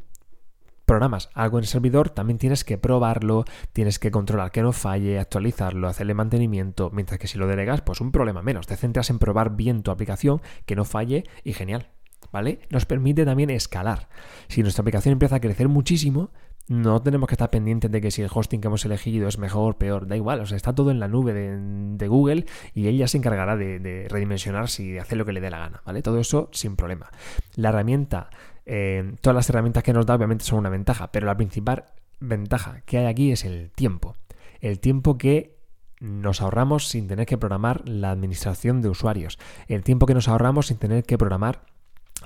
programas 0.90 1.30
algo 1.36 1.60
en 1.60 1.66
el 1.66 1.68
servidor, 1.68 2.10
también 2.10 2.40
tienes 2.40 2.64
que 2.64 2.80
probarlo, 2.80 3.46
tienes 3.74 4.00
que 4.00 4.10
controlar 4.10 4.52
que 4.52 4.64
no 4.64 4.72
falle, 4.72 5.20
actualizarlo, 5.20 5.88
hacerle 5.88 6.16
mantenimiento, 6.16 6.90
mientras 6.92 7.20
que 7.20 7.28
si 7.28 7.38
lo 7.38 7.46
delegas, 7.46 7.82
pues 7.82 8.02
un 8.02 8.12
problema 8.12 8.42
menos. 8.42 8.66
Te 8.66 8.76
centras 8.76 9.12
en 9.12 9.20
probar 9.20 9.56
bien 9.56 9.84
tu 9.84 9.92
aplicación, 9.92 10.42
que 10.66 10.76
no 10.76 10.86
falle 10.86 11.26
y 11.44 11.54
genial. 11.54 11.90
¿Vale? 12.32 12.62
Nos 12.72 12.88
permite 12.88 13.24
también 13.24 13.52
escalar. 13.52 14.10
Si 14.48 14.64
nuestra 14.64 14.82
aplicación 14.82 15.14
empieza 15.14 15.36
a 15.36 15.40
crecer 15.40 15.68
muchísimo, 15.68 16.32
no 16.68 17.00
tenemos 17.04 17.28
que 17.28 17.36
estar 17.36 17.52
pendientes 17.52 17.92
de 17.92 18.02
que 18.02 18.10
si 18.10 18.24
el 18.24 18.30
hosting 18.34 18.60
que 18.60 18.68
hemos 18.68 18.84
elegido 18.84 19.28
es 19.28 19.38
mejor, 19.38 19.78
peor, 19.78 20.08
da 20.08 20.16
igual, 20.16 20.40
o 20.40 20.48
sea, 20.48 20.58
está 20.58 20.74
todo 20.74 20.90
en 20.90 21.00
la 21.00 21.08
nube 21.08 21.34
de, 21.34 22.08
Google 22.08 22.46
y 22.74 22.88
ella 22.88 23.08
se 23.08 23.18
encargará 23.18 23.58
de, 23.58 23.80
de 23.80 24.08
redimensionarse 24.10 24.84
y 24.84 24.92
de 24.92 25.00
hacer 25.00 25.20
lo 25.20 25.26
que 25.26 25.34
le 25.34 25.42
dé 25.42 25.52
la 25.52 25.60
gana, 25.60 25.82
¿vale? 25.86 26.02
Todo 26.02 26.20
eso 26.20 26.50
sin 26.52 26.76
problema. 26.76 27.12
La 27.56 27.70
herramienta 27.70 28.30
eh, 28.72 29.16
todas 29.22 29.34
las 29.34 29.50
herramientas 29.50 29.82
que 29.82 29.94
nos 29.94 30.06
da 30.06 30.14
obviamente 30.14 30.46
son 30.46 30.60
una 30.60 30.70
ventaja, 30.70 31.12
pero 31.12 31.26
la 31.26 31.36
principal 31.36 31.86
ventaja 32.20 32.82
que 32.86 33.00
hay 33.00 33.08
aquí 33.08 33.32
es 33.32 33.44
el 33.44 33.72
tiempo. 33.72 34.16
El 34.60 34.80
tiempo 34.80 35.18
que 35.18 35.58
nos 36.00 36.40
ahorramos 36.40 36.88
sin 36.88 37.08
tener 37.08 37.26
que 37.26 37.40
programar 37.40 37.82
la 37.90 38.12
administración 38.12 38.84
de 38.84 38.90
usuarios. 38.90 39.40
El 39.68 39.84
tiempo 39.84 40.06
que 40.06 40.14
nos 40.14 40.28
ahorramos 40.28 40.68
sin 40.68 40.78
tener 40.78 41.04
que 41.04 41.18
programar 41.18 41.66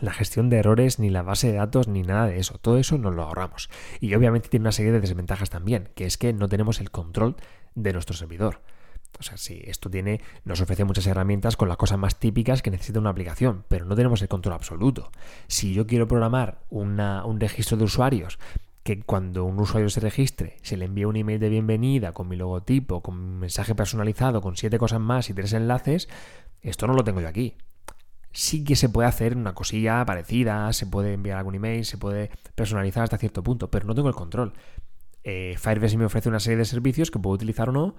la 0.01 0.11
gestión 0.11 0.49
de 0.49 0.57
errores, 0.57 0.99
ni 0.99 1.09
la 1.09 1.21
base 1.21 1.47
de 1.47 1.53
datos, 1.53 1.87
ni 1.87 2.01
nada 2.01 2.27
de 2.27 2.39
eso. 2.39 2.57
Todo 2.57 2.77
eso 2.77 2.97
nos 2.97 3.15
lo 3.15 3.23
ahorramos. 3.23 3.69
Y 4.01 4.13
obviamente 4.13 4.49
tiene 4.49 4.63
una 4.63 4.73
serie 4.73 4.91
de 4.91 4.99
desventajas 4.99 5.49
también, 5.49 5.91
que 5.95 6.05
es 6.05 6.17
que 6.17 6.33
no 6.33 6.49
tenemos 6.49 6.81
el 6.81 6.91
control 6.91 7.37
de 7.73 7.93
nuestro 7.93 8.17
servidor. 8.17 8.59
O 9.19 9.23
sea, 9.23 9.37
sí, 9.37 9.61
esto 9.65 9.89
tiene, 9.89 10.21
nos 10.43 10.59
ofrece 10.61 10.83
muchas 10.83 11.07
herramientas 11.07 11.55
con 11.55 11.69
las 11.69 11.77
cosas 11.77 11.97
más 11.97 12.19
típicas 12.19 12.61
que 12.61 12.71
necesita 12.71 12.99
una 12.99 13.11
aplicación, 13.11 13.63
pero 13.67 13.85
no 13.85 13.95
tenemos 13.95 14.21
el 14.21 14.27
control 14.27 14.55
absoluto. 14.55 15.11
Si 15.47 15.73
yo 15.73 15.85
quiero 15.87 16.07
programar 16.07 16.63
un 16.69 17.37
registro 17.39 17.77
de 17.77 17.83
usuarios 17.83 18.39
que 18.83 19.01
cuando 19.01 19.45
un 19.45 19.59
usuario 19.59 19.89
se 19.89 20.01
registre 20.01 20.57
se 20.61 20.75
le 20.75 20.85
envíe 20.85 21.05
un 21.05 21.15
email 21.15 21.39
de 21.39 21.49
bienvenida 21.49 22.11
con 22.11 22.27
mi 22.27 22.35
logotipo, 22.35 23.01
con 23.01 23.15
un 23.15 23.39
mensaje 23.39 23.75
personalizado, 23.75 24.41
con 24.41 24.57
siete 24.57 24.77
cosas 24.77 24.99
más 24.99 25.29
y 25.29 25.33
tres 25.33 25.53
enlaces, 25.53 26.09
esto 26.61 26.87
no 26.87 26.93
lo 26.93 27.03
tengo 27.03 27.21
yo 27.21 27.27
aquí. 27.27 27.55
Sí 28.31 28.63
que 28.63 28.75
se 28.75 28.89
puede 28.89 29.07
hacer 29.07 29.37
una 29.37 29.53
cosilla 29.53 30.03
parecida, 30.05 30.73
se 30.73 30.87
puede 30.87 31.13
enviar 31.13 31.37
algún 31.37 31.55
email, 31.55 31.85
se 31.85 31.97
puede 31.97 32.31
personalizar 32.55 33.03
hasta 33.03 33.17
cierto 33.17 33.43
punto, 33.43 33.69
pero 33.69 33.85
no 33.85 33.95
tengo 33.95 34.09
el 34.09 34.15
control. 34.15 34.53
Eh, 35.23 35.55
Firebase 35.57 35.97
me 35.97 36.05
ofrece 36.05 36.27
una 36.27 36.39
serie 36.39 36.57
de 36.57 36.65
servicios 36.65 37.09
que 37.09 37.19
puedo 37.19 37.35
utilizar 37.35 37.69
o 37.69 37.71
no, 37.71 37.95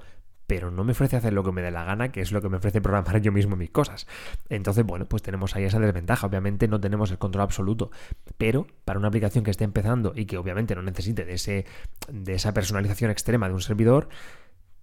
pero 0.47 0.71
no 0.71 0.85
me 0.85 0.93
ofrece 0.93 1.17
hacer 1.17 1.33
lo 1.33 1.43
que 1.43 1.53
me 1.53 1.63
dé 1.63 1.71
la 1.71 1.85
gana, 1.85 2.13
que 2.13 2.21
es 2.21 2.33
lo 2.33 2.43
que 2.43 2.49
me 2.49 2.59
ofrece 2.59 2.81
programar 2.81 3.21
yo 3.21 3.33
mismo 3.33 3.57
mis 3.57 3.71
cosas. 3.71 4.07
Entonces, 4.49 4.85
bueno, 4.85 5.07
pues 5.07 5.23
tenemos 5.23 5.57
ahí 5.57 5.65
esa 5.65 5.79
desventaja. 5.79 6.27
Obviamente 6.27 6.69
no 6.69 6.81
tenemos 6.81 7.11
el 7.11 7.19
control 7.19 7.43
absoluto, 7.43 7.91
pero 8.37 8.67
para 8.85 8.99
una 8.99 9.09
aplicación 9.09 9.45
que 9.45 9.51
esté 9.51 9.65
empezando 9.65 10.13
y 10.15 10.27
que 10.27 10.37
obviamente 10.37 10.75
no 10.75 10.83
necesite 10.83 11.25
de, 11.25 11.35
ese, 11.35 11.67
de 12.09 12.35
esa 12.35 12.53
personalización 12.53 13.11
extrema 13.11 13.49
de 13.49 13.55
un 13.55 13.61
servidor, 13.61 14.09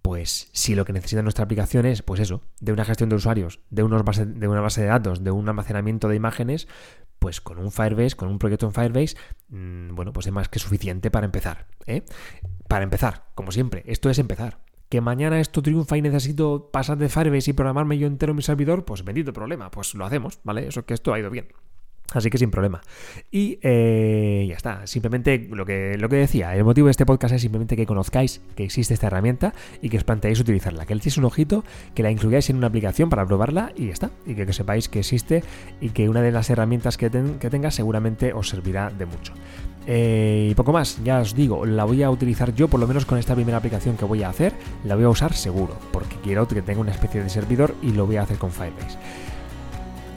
pues 0.02 0.50
si 0.52 0.74
lo 0.74 0.84
que 0.84 0.94
necesita 0.94 1.22
nuestra 1.22 1.46
aplicación 1.46 1.86
es, 1.86 2.02
pues 2.02 2.20
eso, 2.20 2.42
de 2.60 2.72
una 2.72 2.86
gestión 2.86 3.10
de 3.10 3.16
usuarios, 3.16 3.60
de, 3.70 3.84
una 3.84 4.02
base 4.02 4.82
de 4.82 4.88
datos, 4.88 5.24
de 5.24 5.32
un 5.32 5.48
almacenamiento 5.48 6.08
de 6.08 6.16
imágenes, 6.16 6.68
pues 7.20 7.40
con 7.40 7.60
un 7.60 7.72
Firebase, 7.72 8.16
con 8.16 8.30
un 8.30 8.40
proyecto 8.40 8.66
en 8.66 8.74
Firebase, 8.74 9.16
mm, 9.50 9.94
bueno, 9.94 10.12
pues 10.12 10.26
es 10.26 10.34
más 10.34 10.50
que 10.50 10.58
suficiente 10.58 11.12
para 11.12 11.26
empezar. 11.26 11.68
¿eh? 11.86 12.04
Para 12.68 12.84
empezar, 12.84 13.26
como 13.36 13.52
siempre, 13.52 13.84
esto 13.86 14.10
es 14.10 14.18
empezar 14.18 14.58
que 14.92 15.00
mañana 15.00 15.40
esto 15.40 15.62
triunfa 15.62 15.98
y 15.98 16.02
necesito 16.02 16.70
pasar 16.70 16.98
de 16.98 17.08
Firebase 17.08 17.52
y 17.52 17.54
programarme 17.54 17.98
yo 17.98 18.08
entero 18.08 18.32
en 18.32 18.36
mi 18.36 18.44
servidor, 18.44 18.84
pues 18.84 19.06
bendito 19.06 19.32
problema, 19.32 19.72
pues 19.72 19.96
lo 19.96 20.06
hacemos, 20.06 20.42
¿vale? 20.44 20.68
Eso 20.68 20.86
que 20.86 20.94
esto 20.94 21.14
ha 21.14 21.20
ido 21.20 21.30
bien. 21.30 21.48
Así 22.12 22.30
que 22.30 22.38
sin 22.38 22.52
problema. 22.52 22.82
Y 23.32 23.58
eh, 23.62 24.46
ya 24.50 24.56
está. 24.58 24.86
Simplemente 24.88 25.48
lo 25.50 25.66
que, 25.66 25.98
lo 25.98 26.10
que 26.10 26.18
decía, 26.18 26.54
el 26.58 26.66
motivo 26.66 26.88
de 26.88 26.92
este 26.92 27.06
podcast 27.06 27.34
es 27.34 27.42
simplemente 27.42 27.78
que 27.78 27.86
conozcáis 27.86 28.42
que 28.58 28.66
existe 28.66 28.94
esta 28.94 29.08
herramienta 29.08 29.54
y 29.82 29.88
que 29.88 29.98
os 29.98 30.40
utilizarla. 30.42 30.86
Que 30.86 30.94
le 30.94 31.00
echéis 31.00 31.16
un 31.16 31.24
ojito, 31.24 31.64
que 31.96 32.04
la 32.04 32.12
incluyáis 32.12 32.50
en 32.50 32.58
una 32.58 32.68
aplicación 32.68 33.10
para 33.10 33.26
probarla 33.26 33.72
y 33.78 33.88
ya 33.88 33.94
está. 33.94 34.12
Y 34.26 34.36
que, 34.36 34.52
sepáis 34.52 34.90
que 34.90 35.00
existe 35.00 35.42
y 35.80 35.92
que 35.92 36.10
una 36.10 36.22
de 36.22 36.34
las 36.34 36.50
herramientas 36.50 36.98
que, 36.98 37.10
que 37.40 37.50
tenga 37.50 37.72
seguramente 37.72 38.34
os 38.34 38.50
servirá 38.50 38.90
de 38.90 39.06
mucho. 39.06 39.34
Eh, 39.88 40.50
y 40.52 40.56
poco 40.56 40.72
más, 40.72 41.04
ya 41.04 41.20
os 41.20 41.34
digo, 41.34 41.66
la 41.66 41.86
voy 41.86 42.04
a 42.04 42.10
utilizar 42.10 42.54
yo, 42.54 42.68
por 42.68 42.80
lo 42.80 42.88
menos 42.88 43.06
con 43.06 43.18
esta 43.18 43.36
primera 43.36 43.58
aplicación 43.58 43.98
que 43.98 44.06
voy 44.06 44.24
a 44.24 44.30
hacer, 44.30 44.54
la 44.84 44.96
voy 44.96 45.06
a 45.06 45.10
usar 45.10 45.34
seguro, 45.34 45.76
porque 45.92 46.18
quiero 46.24 46.48
que 46.48 46.62
tenga 46.62 46.82
una 46.82 46.92
especie 46.92 47.24
de 47.24 47.30
servidor 47.30 47.76
y 47.82 47.92
lo 47.92 48.06
voy 48.06 48.18
a 48.18 48.24
hacer 48.24 48.38
con 48.38 48.52
Firebase 48.52 48.98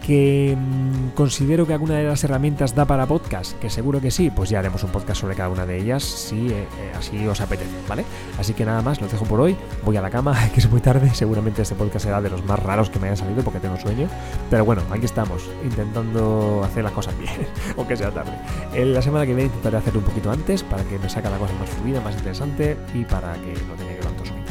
que 0.05 0.57
mm, 0.57 1.11
considero 1.15 1.67
que 1.67 1.73
alguna 1.73 1.95
de 1.95 2.05
las 2.05 2.23
herramientas 2.25 2.75
da 2.75 2.85
para 2.85 3.07
podcast, 3.07 3.59
que 3.59 3.71
seguro 3.71 4.01
que 4.01 4.11
sí, 4.11 4.31
pues 4.31 4.51
ya 4.51 4.59
haremos 4.59 4.83
un 4.85 4.91
podcast 4.91 5.21
sobre 5.23 5.35
cada 5.35 5.49
una 5.49 5.65
de 5.65 5.79
ellas, 5.79 6.03
si 6.03 6.49
eh, 6.49 6.67
eh, 6.79 6.93
así 6.97 7.27
os 7.27 7.41
apetece, 7.41 7.71
¿vale? 7.89 8.05
Así 8.39 8.53
que 8.53 8.65
nada 8.67 8.83
más, 8.83 9.01
lo 9.01 9.09
dejo 9.09 9.25
por 9.25 9.41
hoy, 9.41 9.57
voy 9.85 9.97
a 9.97 10.03
la 10.03 10.11
cama, 10.11 10.37
que 10.55 10.61
es 10.61 10.71
muy 10.71 10.81
tarde, 10.81 11.15
seguramente 11.15 11.63
este 11.63 11.75
podcast 11.75 12.05
será 12.05 12.21
de 12.21 12.29
los 12.29 12.45
más 12.45 12.59
raros 12.59 12.91
que 12.91 12.99
me 12.99 13.07
hayan 13.07 13.17
salido 13.17 13.43
porque 13.43 13.61
tengo 13.61 13.79
sueño, 13.79 14.09
pero 14.51 14.65
bueno, 14.65 14.83
aquí 14.91 15.07
estamos, 15.07 15.49
intentando 15.65 16.63
hacer 16.65 16.85
las 16.85 16.93
cosas 16.93 17.17
bien, 17.19 17.33
aunque 17.77 17.97
sea 17.97 18.11
tarde. 18.11 18.33
la 18.75 19.01
semana 19.01 19.25
que 19.25 19.35
viene 19.35 19.47
intentaré 19.47 19.79
hacerlo 19.79 20.01
un 20.01 20.07
poquito 20.07 20.31
antes 20.31 20.63
para 20.63 20.85
que 20.85 20.99
me 20.99 21.09
saque 21.09 21.31
la 21.31 21.39
cosa 21.39 21.55
más 21.55 21.71
fluida, 21.71 22.01
más 22.03 22.15
interesante 22.15 22.77
y 22.93 23.05
para 23.05 23.33
que 23.35 23.55
no 23.67 23.75
tenga 23.75 23.95
que 23.95 24.03
tanto 24.03 24.25
sueño. 24.27 24.45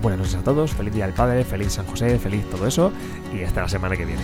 Buenas 0.00 0.20
noches 0.20 0.36
a 0.36 0.44
todos, 0.44 0.72
feliz 0.72 0.94
Día 0.94 1.04
del 1.04 1.14
Padre, 1.14 1.44
feliz 1.44 1.72
San 1.72 1.86
José, 1.86 2.18
feliz 2.18 2.48
todo 2.48 2.66
eso 2.66 2.90
y 3.34 3.42
hasta 3.42 3.62
la 3.62 3.68
semana 3.68 3.96
que 3.96 4.06
viene. 4.06 4.22